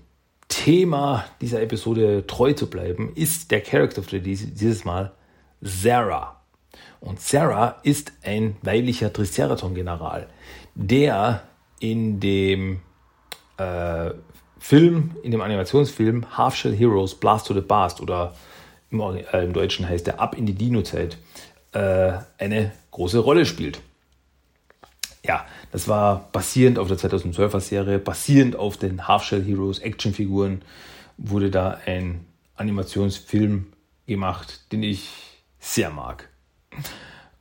Thema 0.48 1.26
dieser 1.40 1.62
Episode 1.62 2.26
treu 2.26 2.54
zu 2.54 2.68
bleiben, 2.68 3.12
ist 3.14 3.52
der 3.52 3.62
Character 3.62 4.00
of 4.00 4.10
the 4.10 4.20
Day 4.20 4.36
dieses 4.36 4.86
Mal 4.86 5.12
Sarah. 5.62 6.42
Und 7.00 7.20
Sarah 7.20 7.80
ist 7.84 8.12
ein 8.24 8.58
weiblicher 8.64 9.14
Triceraton-General, 9.14 10.28
der 10.74 11.44
in 11.80 12.20
dem 12.20 12.82
äh, 13.58 14.12
Film, 14.68 15.12
in 15.22 15.30
dem 15.30 15.42
Animationsfilm 15.42 16.40
Half 16.40 16.56
Shell 16.56 16.76
Heroes 16.76 17.14
Blast 17.14 17.46
to 17.46 17.54
the 17.54 17.62
Past 17.62 18.02
oder 18.02 18.34
im, 18.90 19.00
äh, 19.00 19.44
im 19.44 19.54
Deutschen 19.54 19.88
heißt 19.88 20.08
der 20.08 20.20
Ab 20.20 20.36
in 20.36 20.48
die 20.48 20.56
Dino-Zeit, 20.56 21.20
äh, 21.74 22.14
eine 22.40 22.72
große 22.90 23.20
Rolle 23.20 23.46
spielt. 23.46 23.80
Ja, 25.24 25.46
das 25.72 25.88
war 25.88 26.30
basierend 26.32 26.80
auf 26.80 26.88
der 26.88 26.98
2012er 26.98 27.60
Serie, 27.60 28.00
basierend 28.00 28.56
auf 28.56 28.78
den 28.78 29.08
Half 29.08 29.26
Shell 29.26 29.44
Heroes 29.44 29.78
Actionfiguren, 29.78 30.64
wurde 31.20 31.52
da 31.52 31.80
ein 31.86 32.26
Animationsfilm 32.56 33.68
gemacht, 34.08 34.72
den 34.72 34.82
ich 34.82 35.12
sehr 35.60 35.92
mag. 35.92 36.28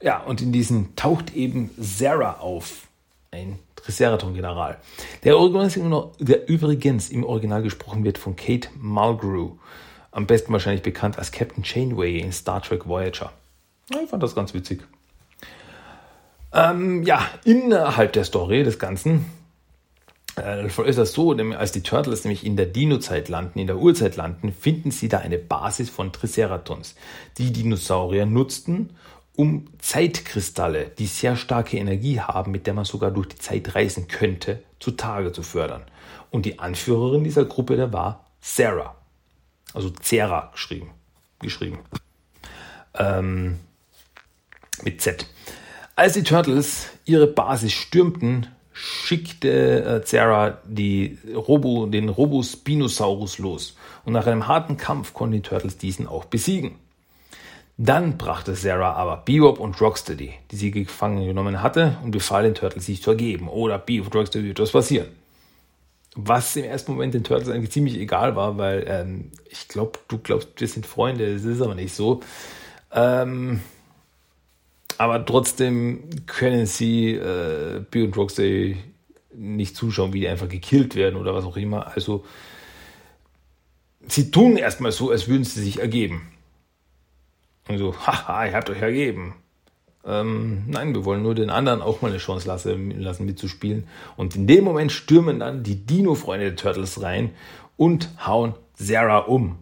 Ja, 0.02 0.18
und 0.18 0.42
in 0.42 0.52
diesem 0.52 0.94
taucht 0.94 1.34
eben 1.34 1.70
Sarah 1.78 2.40
auf, 2.40 2.86
ein 3.30 3.58
Triceraton-General. 3.84 4.78
Der, 5.24 5.34
der 5.34 6.48
übrigens 6.48 7.10
im 7.10 7.24
Original 7.24 7.62
gesprochen 7.62 8.04
wird 8.04 8.18
von 8.18 8.36
Kate 8.36 8.68
Mulgrew. 8.80 9.52
Am 10.10 10.26
besten 10.26 10.52
wahrscheinlich 10.52 10.82
bekannt 10.82 11.18
als 11.18 11.32
Captain 11.32 11.64
Chainway 11.64 12.18
in 12.18 12.32
Star 12.32 12.62
Trek 12.62 12.86
Voyager. 12.86 13.32
Ich 13.90 14.08
fand 14.08 14.22
das 14.22 14.34
ganz 14.34 14.54
witzig. 14.54 14.82
Ähm, 16.52 17.02
ja, 17.02 17.26
innerhalb 17.44 18.12
der 18.12 18.24
Story 18.24 18.62
des 18.62 18.78
Ganzen 18.78 19.26
äh, 20.40 20.66
ist 20.66 20.98
das 20.98 21.12
so, 21.12 21.32
als 21.32 21.72
die 21.72 21.82
Turtles 21.82 22.24
nämlich 22.24 22.46
in 22.46 22.56
der 22.56 22.66
Dino-Zeit 22.66 23.28
landen, 23.28 23.58
in 23.58 23.66
der 23.66 23.78
Urzeit 23.78 24.16
landen, 24.16 24.52
finden 24.52 24.90
sie 24.90 25.08
da 25.08 25.18
eine 25.18 25.38
Basis 25.38 25.90
von 25.90 26.12
Triceratons. 26.12 26.94
Die 27.38 27.52
Dinosaurier 27.52 28.26
nutzten, 28.26 28.90
um 29.36 29.66
Zeitkristalle, 29.78 30.90
die 30.98 31.06
sehr 31.06 31.36
starke 31.36 31.76
Energie 31.76 32.20
haben, 32.20 32.52
mit 32.52 32.66
der 32.66 32.74
man 32.74 32.84
sogar 32.84 33.10
durch 33.10 33.28
die 33.28 33.38
Zeit 33.38 33.74
reisen 33.74 34.06
könnte, 34.08 34.62
zutage 34.78 35.32
zu 35.32 35.42
fördern. 35.42 35.82
Und 36.30 36.46
die 36.46 36.58
Anführerin 36.58 37.24
dieser 37.24 37.44
Gruppe, 37.44 37.76
der 37.76 37.92
war 37.92 38.26
Sarah. 38.40 38.94
Also 39.72 39.90
Zera 39.90 40.50
geschrieben. 40.52 40.90
geschrieben. 41.40 41.78
Ähm, 42.96 43.58
mit 44.82 45.00
Z. 45.00 45.26
Als 45.96 46.14
die 46.14 46.22
Turtles 46.22 46.88
ihre 47.04 47.26
Basis 47.26 47.72
stürmten, 47.72 48.48
schickte 48.72 49.84
äh, 49.84 50.04
Zera 50.04 50.58
die 50.64 51.18
Robo, 51.34 51.86
den 51.86 52.08
Robospinosaurus 52.08 53.38
los. 53.38 53.76
Und 54.04 54.12
nach 54.12 54.26
einem 54.26 54.46
harten 54.46 54.76
Kampf 54.76 55.14
konnten 55.14 55.34
die 55.34 55.42
Turtles 55.42 55.78
diesen 55.78 56.06
auch 56.06 56.24
besiegen. 56.24 56.76
Dann 57.76 58.16
brachte 58.18 58.54
Sarah 58.54 58.92
aber 58.92 59.16
Bebop 59.16 59.58
und 59.58 59.80
Rocksteady, 59.80 60.32
die 60.50 60.56
sie 60.56 60.70
gefangen 60.70 61.26
genommen 61.26 61.60
hatte, 61.60 61.96
und 62.04 62.12
befahl 62.12 62.44
den 62.44 62.54
Turtles, 62.54 62.86
sich 62.86 63.02
zu 63.02 63.10
ergeben. 63.10 63.48
Oder 63.48 63.78
Bebop 63.78 64.06
und 64.06 64.14
Rocksteady 64.14 64.50
etwas 64.50 64.70
passieren. 64.70 65.08
Was 66.14 66.54
im 66.54 66.64
ersten 66.64 66.92
Moment 66.92 67.14
den 67.14 67.24
Turtles 67.24 67.48
eigentlich 67.48 67.72
ziemlich 67.72 67.98
egal 67.98 68.36
war, 68.36 68.56
weil 68.56 68.84
ähm, 68.86 69.32
ich 69.50 69.66
glaube, 69.66 69.98
du 70.06 70.18
glaubst, 70.18 70.48
wir 70.58 70.68
sind 70.68 70.86
Freunde, 70.86 71.34
das 71.34 71.44
ist 71.44 71.60
aber 71.60 71.74
nicht 71.74 71.92
so. 71.92 72.20
Ähm, 72.92 73.60
aber 74.96 75.26
trotzdem 75.26 76.08
können 76.26 76.66
sie 76.66 77.14
äh, 77.14 77.82
Bebop 77.90 78.06
und 78.06 78.16
Rocksteady 78.16 78.76
nicht 79.36 79.76
zuschauen, 79.76 80.12
wie 80.12 80.20
die 80.20 80.28
einfach 80.28 80.48
gekillt 80.48 80.94
werden 80.94 81.16
oder 81.16 81.34
was 81.34 81.44
auch 81.44 81.56
immer. 81.56 81.88
Also 81.88 82.24
sie 84.06 84.30
tun 84.30 84.56
erstmal 84.56 84.92
so, 84.92 85.10
als 85.10 85.26
würden 85.26 85.42
sie 85.42 85.60
sich 85.60 85.80
ergeben. 85.80 86.28
Und 87.68 87.78
so, 87.78 87.94
haha, 88.06 88.46
ihr 88.46 88.54
habt 88.54 88.70
euch 88.70 88.82
ergeben. 88.82 89.34
Ähm, 90.06 90.64
nein, 90.66 90.94
wir 90.94 91.04
wollen 91.04 91.22
nur 91.22 91.34
den 91.34 91.50
anderen 91.50 91.80
auch 91.80 92.02
mal 92.02 92.08
eine 92.08 92.18
Chance 92.18 92.46
lassen, 92.46 93.00
lassen 93.00 93.24
mitzuspielen. 93.24 93.86
Und 94.16 94.36
in 94.36 94.46
dem 94.46 94.64
Moment 94.64 94.92
stürmen 94.92 95.40
dann 95.40 95.62
die 95.62 95.86
Dino-Freunde 95.86 96.46
der 96.46 96.56
Turtles 96.56 97.00
rein 97.00 97.30
und 97.76 98.10
hauen 98.26 98.54
Sarah 98.74 99.18
um. 99.18 99.58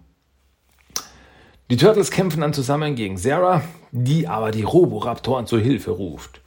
Die 1.71 1.77
Turtles 1.77 2.11
kämpfen 2.11 2.41
dann 2.41 2.53
zusammen 2.53 2.97
gegen 2.97 3.17
Sarah, 3.17 3.63
die 3.93 4.27
aber 4.27 4.51
die 4.51 4.65
Roboraptoren 4.65 5.47
zur 5.47 5.61
Hilfe 5.61 5.93
ruft. 5.93 6.41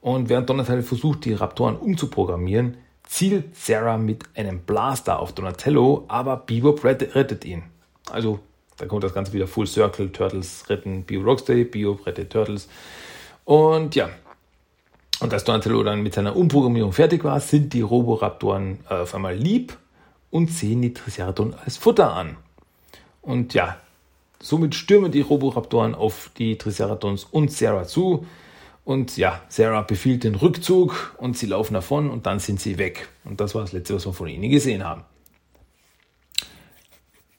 Und 0.00 0.28
während 0.28 0.48
Donatello 0.48 0.82
versucht, 0.82 1.24
die 1.24 1.32
Raptoren 1.32 1.76
umzuprogrammieren, 1.76 2.76
zielt 3.02 3.56
Sarah 3.56 3.96
mit 3.96 4.24
einem 4.36 4.60
Blaster 4.60 5.18
auf 5.18 5.32
Donatello, 5.32 6.04
aber 6.08 6.36
Bebop 6.36 6.84
rettet 6.84 7.44
ihn. 7.44 7.64
Also 8.10 8.40
da 8.78 8.86
kommt 8.86 9.04
das 9.04 9.12
Ganze 9.12 9.32
wieder 9.32 9.46
Full 9.46 9.66
Circle. 9.66 10.10
Turtles 10.12 10.68
retten 10.70 11.02
Bio 11.02 11.20
Rocksteady, 11.20 11.64
Bio 11.64 11.98
rettet 12.06 12.30
Turtles. 12.30 12.68
Und 13.44 13.94
ja, 13.94 14.08
und 15.20 15.32
als 15.32 15.44
Donatello 15.44 15.82
dann 15.82 16.02
mit 16.02 16.14
seiner 16.14 16.36
Umprogrammierung 16.36 16.92
fertig 16.92 17.24
war, 17.24 17.40
sind 17.40 17.72
die 17.72 17.80
Roboraptoren 17.80 18.78
äh, 18.88 18.94
auf 18.94 19.14
einmal 19.14 19.34
lieb 19.34 19.76
und 20.30 20.50
sehen 20.50 20.82
die 20.82 20.92
Triceratops 20.92 21.56
als 21.64 21.76
Futter 21.76 22.12
an. 22.12 22.36
Und 23.20 23.52
ja, 23.54 23.78
somit 24.40 24.74
stürmen 24.74 25.10
die 25.10 25.20
Roboraptoren 25.20 25.94
auf 25.94 26.30
die 26.38 26.56
Triceratons 26.56 27.24
und 27.24 27.52
Sarah 27.52 27.84
zu. 27.84 28.26
Und 28.84 29.16
ja, 29.16 29.42
Sarah 29.48 29.82
befiehlt 29.82 30.24
den 30.24 30.36
Rückzug 30.36 31.16
und 31.18 31.36
sie 31.36 31.46
laufen 31.46 31.74
davon 31.74 32.08
und 32.08 32.26
dann 32.26 32.38
sind 32.38 32.60
sie 32.60 32.78
weg. 32.78 33.08
Und 33.24 33.40
das 33.40 33.54
war 33.54 33.62
das 33.62 33.72
Letzte, 33.72 33.94
was 33.94 34.06
wir 34.06 34.12
von 34.12 34.28
ihnen 34.28 34.48
gesehen 34.50 34.84
haben. 34.84 35.02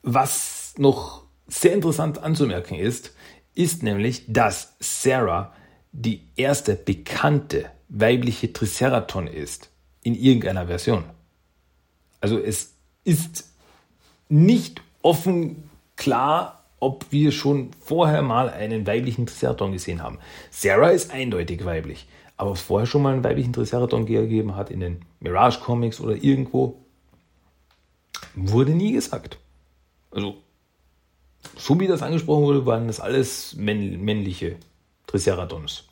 Was 0.04 0.74
noch 0.78 1.24
sehr 1.50 1.74
interessant 1.74 2.24
anzumerken 2.24 2.78
ist, 2.78 3.14
ist 3.56 3.84
nämlich, 3.84 4.24
dass 4.28 4.76
Sarah 4.80 5.54
die 5.92 6.22
erste 6.36 6.76
bekannte 6.76 7.70
weibliche 7.90 8.54
Triceraton 8.54 9.28
ist 9.28 9.70
in 10.04 10.16
irgendeiner 10.16 10.68
Version. 10.68 11.04
Also 12.22 12.38
es 12.38 12.76
ist 13.04 13.50
nicht 14.30 14.82
offen 15.02 15.70
klar, 15.96 16.64
ob 16.80 17.12
wir 17.12 17.32
schon 17.32 17.72
vorher 17.82 18.22
mal 18.22 18.50
einen 18.50 18.88
weiblichen 18.88 19.26
Triceraton 19.26 19.74
gesehen 19.74 20.02
haben. 20.02 20.20
Sarah 20.52 20.90
ist 20.90 21.12
eindeutig 21.12 21.66
weiblich, 21.66 22.08
aber 22.38 22.52
ob 22.52 22.56
es 22.56 22.62
vorher 22.62 22.86
schon 22.86 23.02
mal 23.02 23.14
einen 23.14 23.24
weiblichen 23.24 23.52
Triceraton 23.52 24.06
gegeben 24.06 24.56
hat 24.56 24.70
in 24.70 24.80
den 24.80 25.02
Mirage 25.20 25.60
Comics 25.60 26.00
oder 26.00 26.16
irgendwo, 26.16 26.80
wurde 28.36 28.72
nie 28.72 28.94
gesagt. 28.94 29.40
Also 30.12 30.38
wie 31.80 31.88
das 31.88 32.02
angesprochen 32.02 32.44
wurde, 32.44 32.66
waren 32.66 32.88
das 32.88 33.00
alles 33.00 33.56
männliche 33.56 34.58
Triceratons. 35.08 35.86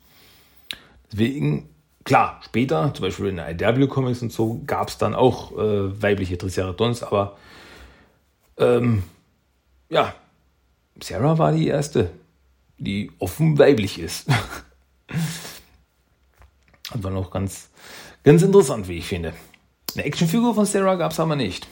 Deswegen, 1.10 1.68
klar, 2.04 2.40
später, 2.44 2.92
zum 2.94 3.04
Beispiel 3.04 3.26
in 3.26 3.36
der 3.36 3.50
IW-Comics 3.50 4.22
und 4.22 4.32
so, 4.32 4.62
gab 4.66 4.88
es 4.88 4.98
dann 4.98 5.14
auch 5.14 5.52
äh, 5.52 6.02
weibliche 6.02 6.36
Triceratons, 6.36 7.02
aber 7.02 7.36
ähm, 8.58 9.04
ja, 9.88 10.14
Sarah 11.02 11.38
war 11.38 11.52
die 11.52 11.68
erste, 11.68 12.10
die 12.76 13.10
offen 13.18 13.58
weiblich 13.58 13.98
ist. 13.98 14.28
Fall 17.02 17.12
noch 17.12 17.30
ganz, 17.30 17.68
ganz 18.24 18.42
interessant, 18.42 18.88
wie 18.88 18.98
ich 18.98 19.06
finde. 19.06 19.34
Eine 19.94 20.04
Actionfigur 20.04 20.54
von 20.54 20.66
Sarah 20.66 20.96
gab 20.96 21.12
es 21.12 21.20
aber 21.20 21.36
nicht. 21.36 21.66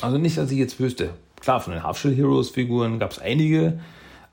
Also 0.00 0.18
nicht, 0.18 0.36
dass 0.38 0.50
ich 0.50 0.58
jetzt 0.58 0.78
wüsste. 0.80 1.14
Klar, 1.40 1.60
von 1.60 1.72
den 1.72 1.82
Half-Shell 1.82 2.14
Heroes 2.14 2.50
Figuren 2.50 2.98
gab 2.98 3.12
es 3.12 3.18
einige, 3.18 3.80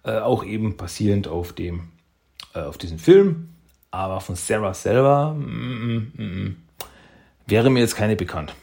äh, 0.04 0.20
auch 0.20 0.44
eben 0.44 0.78
basierend 0.78 1.28
auf 1.28 1.54
dem, 1.54 1.90
äh, 2.54 2.60
auf 2.60 2.78
diesem 2.78 3.00
Film. 3.00 3.50
Aber 3.92 4.20
von 4.20 4.36
Sarah 4.36 4.74
selber 4.74 5.34
mm, 5.34 6.12
mm, 6.16 6.24
mm, 6.24 6.56
wäre 7.48 7.70
mir 7.70 7.80
jetzt 7.80 7.96
keine 7.96 8.16
bekannt. 8.16 8.54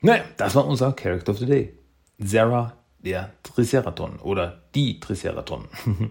Naja, 0.00 0.24
das 0.36 0.54
war 0.54 0.66
unser 0.66 0.92
Character 0.92 1.32
of 1.32 1.38
the 1.38 1.46
Day. 1.46 1.72
Sarah 2.18 2.74
der 2.98 3.32
Triceraton 3.42 4.18
oder 4.18 4.62
die 4.74 5.00
Triceraton. 5.00 5.68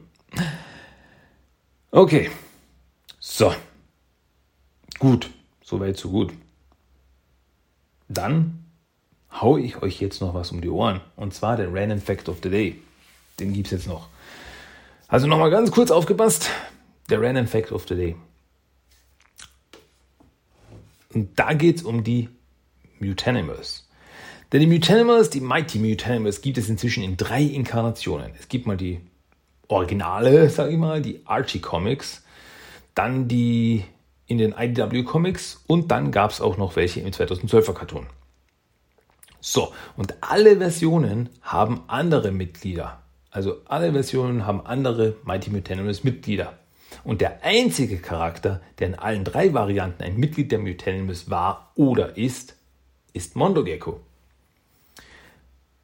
okay. 1.92 2.32
So. 3.20 3.54
Gut. 5.00 5.30
Soweit, 5.64 5.98
so 5.98 6.10
gut. 6.10 6.34
Dann 8.08 8.63
hau 9.42 9.58
ich 9.58 9.82
euch 9.82 10.00
jetzt 10.00 10.22
noch 10.22 10.34
was 10.34 10.52
um 10.52 10.62
die 10.62 10.70
Ohren. 10.70 11.02
Und 11.16 11.34
zwar 11.34 11.58
den 11.58 11.76
Random 11.76 12.00
Fact 12.00 12.30
of 12.30 12.38
the 12.44 12.50
Day. 12.50 12.80
Den 13.40 13.54
gibt 13.54 13.68
es 13.68 13.72
jetzt 13.72 13.88
noch. 13.88 14.08
Also 15.08 15.28
nochmal 15.28 15.50
ganz 15.50 15.72
kurz 15.72 15.92
aufgepasst. 15.92 16.50
Der 17.10 17.22
Random 17.22 17.48
Fact 17.48 17.72
of 17.72 17.86
the 17.88 17.96
Day. 17.96 18.16
Und 21.14 21.38
da 21.38 21.54
geht 21.54 21.78
es 21.78 21.84
um 21.84 22.04
die 22.04 22.30
Mutanimals. 23.00 23.88
Denn 24.52 24.62
die 24.62 24.68
Mutanimals, 24.68 25.30
die 25.30 25.42
Mighty 25.42 25.80
Mutanimals, 25.80 26.42
gibt 26.42 26.58
es 26.58 26.70
inzwischen 26.70 27.04
in 27.04 27.18
drei 27.18 27.42
Inkarnationen. 27.42 28.32
Es 28.40 28.48
gibt 28.48 28.68
mal 28.68 28.78
die 28.78 29.02
Originale, 29.68 30.50
sage 30.50 30.72
ich 30.72 30.78
mal, 30.78 31.02
die 31.02 31.22
Archie 31.26 31.60
Comics, 31.60 32.24
dann 32.94 33.28
die 33.28 33.84
in 34.28 34.38
den 34.38 34.54
IDW 34.54 35.04
Comics 35.04 35.64
und 35.68 35.92
dann 35.92 36.12
gab 36.12 36.32
es 36.32 36.42
auch 36.42 36.58
noch 36.58 36.76
welche 36.76 37.00
im 37.00 37.10
2012er 37.10 37.74
Cartoon. 37.74 38.08
So, 39.46 39.74
und 39.98 40.16
alle 40.22 40.56
Versionen 40.56 41.28
haben 41.42 41.84
andere 41.88 42.32
Mitglieder. 42.32 43.04
Also 43.30 43.58
alle 43.66 43.92
Versionen 43.92 44.46
haben 44.46 44.66
andere 44.66 45.18
Mighty 45.26 45.50
Mutanimals 45.50 46.06
Mitglieder. 46.06 46.58
Und 47.04 47.20
der 47.20 47.44
einzige 47.44 47.98
Charakter, 47.98 48.62
der 48.80 48.88
in 48.88 48.96
allen 48.96 49.26
drei 49.26 49.54
Varianten 49.54 50.02
ein 50.02 50.16
Mitglied 50.16 50.50
der 50.54 50.60
Mutanimals 50.60 51.30
war 51.30 51.74
oder 51.76 52.16
ist, 52.16 52.56
ist 53.12 53.36
Mondo 53.36 53.66
Gecko. 53.66 54.00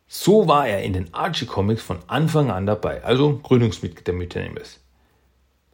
So 0.07 0.47
war 0.47 0.65
er 0.65 0.83
in 0.83 0.93
den 0.93 1.13
Archie 1.13 1.45
Comics 1.45 1.81
von 1.81 1.99
Anfang 2.07 2.51
an 2.51 2.65
dabei, 2.65 3.03
also 3.03 3.39
Gründungsmitglied 3.39 4.07
der 4.07 4.13
Mutanimals. 4.13 4.79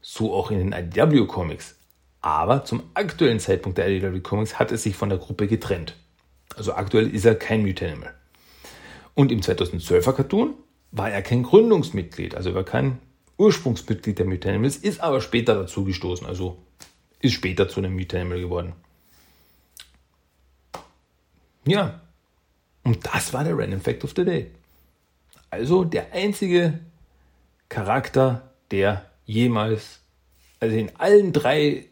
So 0.01 0.33
auch 0.33 0.49
in 0.49 0.57
den 0.57 0.71
IDW 0.71 1.27
Comics. 1.27 1.75
Aber 2.21 2.65
zum 2.65 2.81
aktuellen 2.95 3.39
Zeitpunkt 3.39 3.77
der 3.77 3.89
IDW 3.89 4.21
Comics 4.21 4.57
hat 4.57 4.71
er 4.71 4.79
sich 4.79 4.95
von 4.95 5.09
der 5.09 5.19
Gruppe 5.19 5.45
getrennt. 5.45 5.95
Also 6.55 6.73
aktuell 6.73 7.09
ist 7.13 7.25
er 7.25 7.35
kein 7.35 7.63
Mutanimal. 7.63 8.13
Und 9.13 9.31
im 9.31 9.41
2012er 9.41 10.13
Cartoon 10.13 10.53
war 10.91 11.09
er 11.09 11.21
kein 11.21 11.43
Gründungsmitglied, 11.43 12.35
also 12.35 12.49
er 12.49 12.55
war 12.55 12.63
kein 12.63 12.99
Ursprungsmitglied 13.37 14.17
der 14.17 14.25
Mutanimals, 14.25 14.77
ist 14.77 15.01
aber 15.01 15.21
später 15.21 15.55
dazu 15.55 15.83
gestoßen, 15.83 16.25
also 16.25 16.57
ist 17.19 17.33
später 17.33 17.67
zu 17.67 17.79
einem 17.79 17.93
Mutanimal 17.93 18.39
geworden. 18.39 18.73
Ja, 21.65 22.01
und 22.83 23.05
das 23.05 23.33
war 23.33 23.43
der 23.43 23.57
Random 23.57 23.81
Fact 23.81 24.03
of 24.03 24.13
the 24.15 24.23
Day. 24.23 24.51
Also 25.49 25.83
der 25.83 26.13
einzige 26.13 26.79
Charakter, 27.67 28.53
der 28.71 29.09
jemals, 29.25 30.01
also 30.59 30.75
in 30.75 30.95
allen 30.97 31.33
drei 31.33 31.85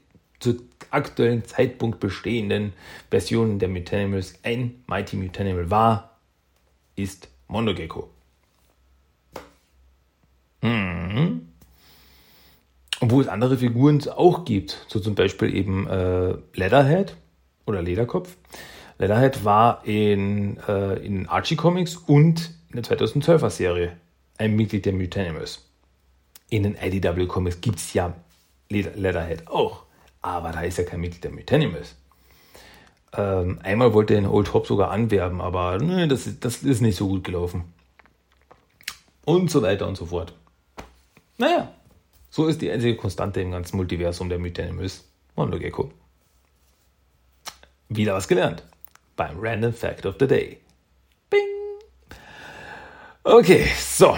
zu 0.43 0.61
aktuellen 0.91 1.45
Zeitpunkt 1.45 1.99
bestehenden 1.99 2.73
Versionen 3.09 3.59
der 3.59 3.69
Mutanimals 3.69 4.35
ein 4.43 4.83
Mighty 4.87 5.15
Mutanimal 5.15 5.71
war, 5.71 6.17
ist 6.95 7.29
Mondogecko. 7.47 8.09
Mhm. 10.61 11.47
Obwohl 12.99 13.23
es 13.23 13.27
andere 13.27 13.57
Figuren 13.57 14.01
auch 14.09 14.45
gibt, 14.45 14.85
so 14.87 14.99
zum 14.99 15.15
Beispiel 15.15 15.55
eben 15.55 15.87
äh, 15.87 16.35
Leatherhead 16.53 17.15
oder 17.65 17.81
Lederkopf. 17.81 18.37
Leatherhead 18.97 19.43
war 19.43 19.85
in, 19.85 20.57
äh, 20.67 21.05
in 21.05 21.27
Archie 21.27 21.55
Comics 21.55 21.97
und 21.97 22.51
in 22.69 22.81
der 22.81 22.83
2012er 22.83 23.49
Serie 23.49 23.97
ein 24.37 24.55
Mitglied 24.55 24.85
der 24.85 24.93
Mutanimals. 24.93 25.67
In 26.49 26.63
den 26.63 26.75
IDW 26.75 27.25
Comics 27.25 27.59
gibt 27.61 27.79
es 27.79 27.93
ja 27.93 28.13
Leatherhead 28.69 29.47
auch, 29.47 29.83
aber 30.23 30.51
da 30.51 30.61
ist 30.61 30.79
er 30.79 30.85
kein 30.85 31.01
Mitglied 31.01 31.23
der 31.23 31.31
Mutanimals. 31.31 31.95
Ähm, 33.15 33.59
einmal 33.61 33.93
wollte 33.93 34.15
er 34.15 34.21
den 34.21 34.29
Old 34.29 34.53
Hop 34.53 34.65
sogar 34.65 34.89
anwerben, 34.89 35.41
aber 35.41 35.77
ne, 35.77 36.07
das, 36.07 36.27
das 36.39 36.63
ist 36.63 36.81
nicht 36.81 36.97
so 36.97 37.07
gut 37.07 37.23
gelaufen. 37.23 37.65
Und 39.25 39.51
so 39.51 39.61
weiter 39.61 39.87
und 39.87 39.95
so 39.95 40.07
fort. 40.07 40.33
Naja, 41.37 41.71
so 42.29 42.47
ist 42.47 42.61
die 42.61 42.71
einzige 42.71 42.95
Konstante 42.95 43.41
im 43.41 43.51
ganzen 43.51 43.77
Multiversum 43.77 44.29
der 44.29 44.39
Mutanimals. 44.39 45.03
Mondo 45.35 45.59
Gecko. 45.59 45.91
Wieder 47.89 48.15
was 48.15 48.27
gelernt 48.27 48.63
beim 49.15 49.37
Random 49.39 49.73
Fact 49.73 50.05
of 50.05 50.15
the 50.19 50.27
Day. 50.27 50.59
Bing! 51.29 51.39
Okay, 53.23 53.67
so. 53.77 54.17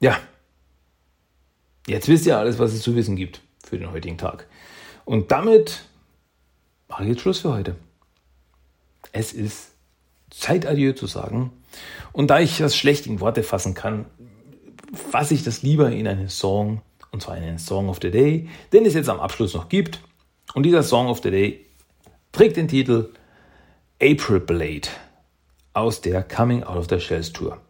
Ja. 0.00 0.18
Jetzt 1.86 2.08
wisst 2.08 2.26
ihr 2.26 2.36
alles, 2.36 2.58
was 2.58 2.72
es 2.72 2.82
zu 2.82 2.94
wissen 2.94 3.16
gibt 3.16 3.40
für 3.68 3.78
den 3.78 3.92
heutigen 3.92 4.18
Tag. 4.18 4.46
Und 5.04 5.30
damit 5.30 5.84
mache 6.88 7.04
ich 7.04 7.10
jetzt 7.10 7.20
Schluss 7.20 7.40
für 7.40 7.52
heute. 7.52 7.76
Es 9.12 9.32
ist 9.32 9.72
Zeit, 10.30 10.66
Adieu 10.66 10.92
zu 10.92 11.06
sagen. 11.06 11.52
Und 12.12 12.28
da 12.28 12.40
ich 12.40 12.58
das 12.58 12.76
schlecht 12.76 13.06
in 13.06 13.20
Worte 13.20 13.42
fassen 13.42 13.74
kann, 13.74 14.06
fasse 14.92 15.34
ich 15.34 15.44
das 15.44 15.62
lieber 15.62 15.90
in 15.90 16.08
einen 16.08 16.28
Song, 16.28 16.82
und 17.10 17.22
zwar 17.22 17.36
in 17.36 17.44
einen 17.44 17.58
Song 17.58 17.88
of 17.88 17.98
the 18.02 18.10
Day, 18.10 18.48
den 18.72 18.84
es 18.86 18.94
jetzt 18.94 19.08
am 19.08 19.20
Abschluss 19.20 19.54
noch 19.54 19.68
gibt. 19.68 20.00
Und 20.54 20.64
dieser 20.64 20.82
Song 20.82 21.08
of 21.08 21.20
the 21.22 21.30
Day 21.30 21.66
trägt 22.32 22.56
den 22.56 22.68
Titel 22.68 23.10
April 24.02 24.40
Blade 24.40 24.88
aus 25.72 26.00
der 26.00 26.22
Coming 26.22 26.62
Out 26.64 26.76
of 26.76 26.86
the 26.88 27.00
Shells 27.00 27.32
Tour. 27.32 27.60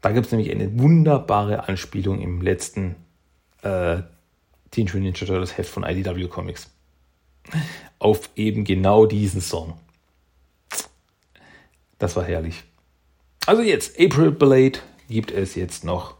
Da 0.00 0.12
gibt 0.12 0.26
es 0.26 0.32
nämlich 0.32 0.50
eine 0.50 0.78
wunderbare 0.78 1.68
Anspielung 1.68 2.20
im 2.20 2.42
letzten 2.42 2.96
äh, 3.62 4.02
Teenage 4.74 4.96
Mutant 4.96 5.14
Ninja 5.14 5.26
Turtles 5.26 5.56
Heft 5.56 5.70
von 5.70 5.84
IDW 5.84 6.28
Comics 6.28 6.70
auf 7.98 8.30
eben 8.36 8.64
genau 8.64 9.06
diesen 9.06 9.40
Song. 9.40 9.78
Das 11.98 12.16
war 12.16 12.24
herrlich. 12.24 12.64
Also 13.46 13.62
jetzt, 13.62 14.00
April 14.00 14.30
Blade 14.30 14.78
gibt 15.08 15.30
es 15.30 15.54
jetzt 15.54 15.84
noch 15.84 16.16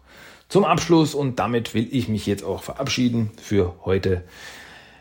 zum 0.48 0.64
Abschluss 0.64 1.14
und 1.14 1.38
damit 1.38 1.74
will 1.74 1.88
ich 1.90 2.08
mich 2.08 2.26
jetzt 2.26 2.44
auch 2.44 2.62
verabschieden 2.62 3.30
für 3.40 3.74
heute. 3.84 4.24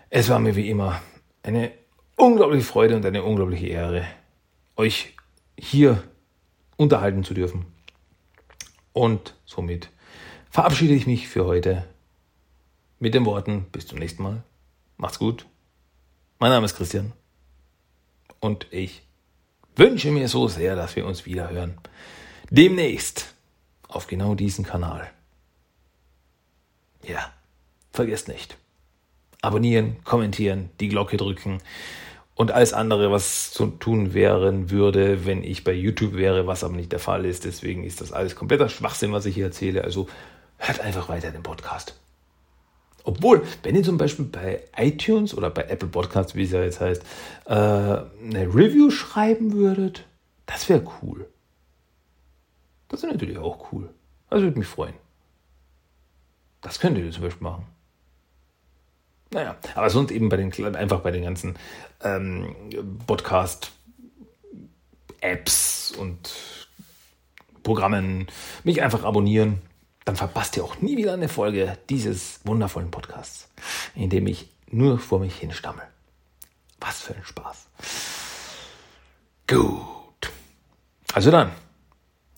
Es 0.10 0.30
war 0.30 0.40
mir 0.40 0.56
wie 0.56 0.70
immer 0.70 1.02
eine 1.44 1.72
unglaubliche 2.16 2.64
Freude 2.64 2.96
und 2.96 3.06
eine 3.06 3.24
unglaubliche 3.24 3.68
Ehre, 3.68 4.06
euch 4.76 5.16
hier 5.58 6.04
unterhalten 6.78 7.24
zu 7.24 7.34
dürfen. 7.34 7.66
Und 8.94 9.36
somit 9.46 9.90
verabschiede 10.50 10.94
ich 10.94 11.08
mich 11.08 11.28
für 11.28 11.46
heute 11.46 11.84
mit 13.04 13.14
den 13.14 13.26
Worten 13.26 13.66
bis 13.74 13.86
zum 13.86 14.00
nächsten 14.00 14.24
Mal. 14.24 14.44
Macht's 14.96 15.20
gut. 15.20 15.46
Mein 16.40 16.52
Name 16.52 16.66
ist 16.66 16.78
Christian 16.78 17.12
und 18.40 18.66
ich 18.72 19.02
wünsche 19.76 20.10
mir 20.10 20.30
so 20.30 20.48
sehr, 20.48 20.78
dass 20.78 20.96
wir 20.96 21.06
uns 21.06 21.26
wieder 21.26 21.50
hören. 21.50 21.78
Demnächst 22.50 23.36
auf 23.90 24.08
genau 24.08 24.36
diesen 24.36 24.64
Kanal. 24.64 25.12
Ja, 27.06 27.34
vergesst 27.92 28.30
nicht 28.30 28.56
abonnieren, 29.42 29.98
kommentieren, 30.06 30.70
die 30.80 30.88
Glocke 30.88 31.18
drücken 31.18 31.58
und 32.36 32.52
alles 32.52 32.72
andere, 32.72 33.12
was 33.12 33.52
zu 33.52 33.66
tun 33.66 34.14
wären 34.14 34.70
würde, 34.70 35.26
wenn 35.26 35.44
ich 35.44 35.66
bei 35.66 35.74
YouTube 35.74 36.14
wäre, 36.14 36.48
was 36.48 36.64
aber 36.64 36.78
nicht 36.78 36.94
der 36.94 37.00
Fall 37.00 37.26
ist. 37.26 37.44
Deswegen 37.44 37.84
ist 37.84 38.00
das 38.00 38.14
alles 38.14 38.38
kompletter 38.38 38.70
Schwachsinn, 38.70 39.12
was 39.12 39.26
ich 39.26 39.36
hier 39.36 39.48
erzähle. 39.48 39.84
Also 39.84 40.08
hört 40.58 40.80
einfach 40.80 41.10
weiter 41.10 41.32
den 41.32 41.44
Podcast. 41.44 42.00
Obwohl, 43.04 43.44
wenn 43.64 43.76
ihr 43.76 43.84
zum 43.84 43.98
Beispiel 43.98 44.24
bei 44.26 44.62
iTunes 44.78 45.36
oder 45.36 45.50
bei 45.50 45.64
Apple 45.64 45.90
Podcasts, 45.90 46.36
wie 46.36 46.44
es 46.44 46.52
ja 46.52 46.64
jetzt 46.64 46.80
heißt, 46.80 47.04
äh, 47.46 47.54
eine 47.54 48.48
Review 48.54 48.92
schreiben 48.92 49.54
würdet, 49.54 50.06
das 50.46 50.70
wäre 50.70 50.86
cool. 51.02 51.28
Das 52.88 53.04
wäre 53.04 53.12
natürlich 53.12 53.38
auch 53.38 53.72
cool. 53.72 53.90
Das 54.30 54.42
würde 54.42 54.58
mich 54.58 54.68
freuen. 54.68 54.94
Das 56.62 56.80
könnt 56.80 56.98
ihr 56.98 57.12
zum 57.12 57.24
Beispiel 57.24 57.44
machen. 57.44 57.66
Naja, 59.32 59.58
aber 59.76 59.90
sonst 59.90 60.12
eben 60.12 60.30
bei 60.30 60.38
den, 60.38 60.54
einfach 60.76 61.02
bei 61.02 61.12
den 61.12 61.24
ganzen 61.24 61.58
ähm, 62.02 62.56
Podcast-Apps 63.08 65.92
und 65.98 66.34
Programmen 67.64 68.28
mich 68.64 68.82
einfach 68.82 69.04
abonnieren 69.04 69.62
dann 70.06 70.16
verpasst 70.16 70.58
ihr 70.58 70.64
auch 70.64 70.80
nie 70.80 70.98
wieder 70.98 71.14
eine 71.14 71.30
Folge 71.30 71.78
dieses 71.90 72.40
wundervollen 72.44 72.92
Podcasts, 72.92 73.48
in 73.96 74.10
dem 74.10 74.28
ich 74.28 74.50
nur 74.68 75.00
vor 75.00 75.20
mich 75.20 75.36
hinstammel. 75.38 75.84
Was 76.80 77.02
für 77.02 77.16
ein 77.16 77.24
Spaß. 77.24 77.68
Gut. 79.48 80.32
Also 81.14 81.32
dann. 81.32 81.52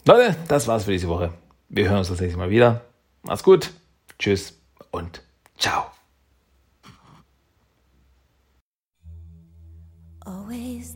Leute, 0.05 0.35
das 0.47 0.67
war's 0.67 0.83
für 0.83 0.91
diese 0.91 1.07
Woche. 1.07 1.33
Wir 1.69 1.89
hören 1.89 1.99
uns 1.99 2.09
das 2.09 2.19
nächste 2.19 2.37
Mal 2.37 2.49
wieder. 2.49 2.81
Macht's 3.23 3.43
gut. 3.43 3.71
Tschüss 4.19 4.53
und 4.91 5.21
ciao. 5.57 5.85
Always 10.25 10.95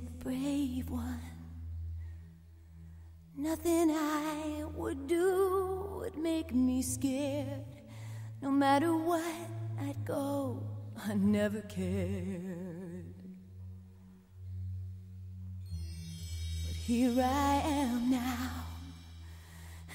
Nothing 3.39 3.91
I 3.91 4.65
would 4.75 5.07
do 5.07 5.95
would 5.99 6.17
make 6.17 6.53
me 6.53 6.81
scared. 6.81 7.63
No 8.41 8.51
matter 8.51 8.93
what, 8.93 9.23
I'd 9.79 10.03
go. 10.03 10.61
I 11.07 11.13
never 11.13 11.61
cared. 11.61 13.15
But 16.65 16.75
here 16.75 17.13
I 17.23 17.61
am 17.63 18.11
now. 18.11 18.65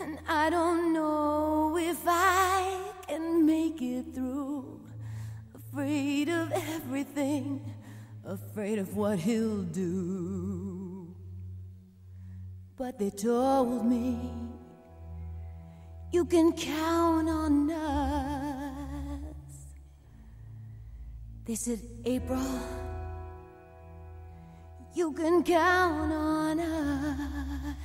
And 0.01 0.19
I 0.27 0.49
don't 0.49 0.95
know 0.95 1.77
if 1.77 2.03
I 2.07 2.81
can 3.07 3.45
make 3.45 3.83
it 3.83 4.15
through. 4.15 4.81
Afraid 5.55 6.31
of 6.31 6.51
everything, 6.51 7.75
afraid 8.25 8.79
of 8.79 8.97
what 8.97 9.19
he'll 9.19 9.65
do. 9.65 10.64
But 12.77 12.99
they 12.99 13.11
told 13.11 13.87
me 13.87 14.19
you 16.11 16.25
can 16.25 16.53
count 16.53 17.29
on 17.29 17.71
us. 17.71 19.35
They 21.45 21.55
said, 21.55 21.81
April, 22.05 22.43
you 24.95 25.13
can 25.13 25.45
count 25.45 26.13
on 26.13 26.59
us. 26.59 27.77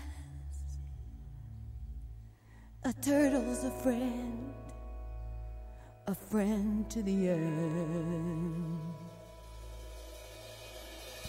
A 2.84 2.94
turtle's 2.94 3.64
a 3.66 3.72
friend, 3.72 4.54
a 6.08 6.16
friend 6.16 6.90
to 6.90 7.04
the 7.04 7.30
end. 7.30 8.80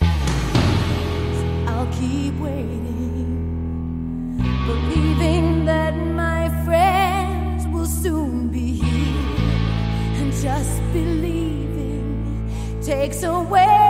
So 0.01 1.65
I'll 1.67 1.93
keep 1.99 2.35
waiting 2.39 3.00
just 10.43 10.81
believing 10.95 12.81
takes 12.83 13.23
away 13.25 13.90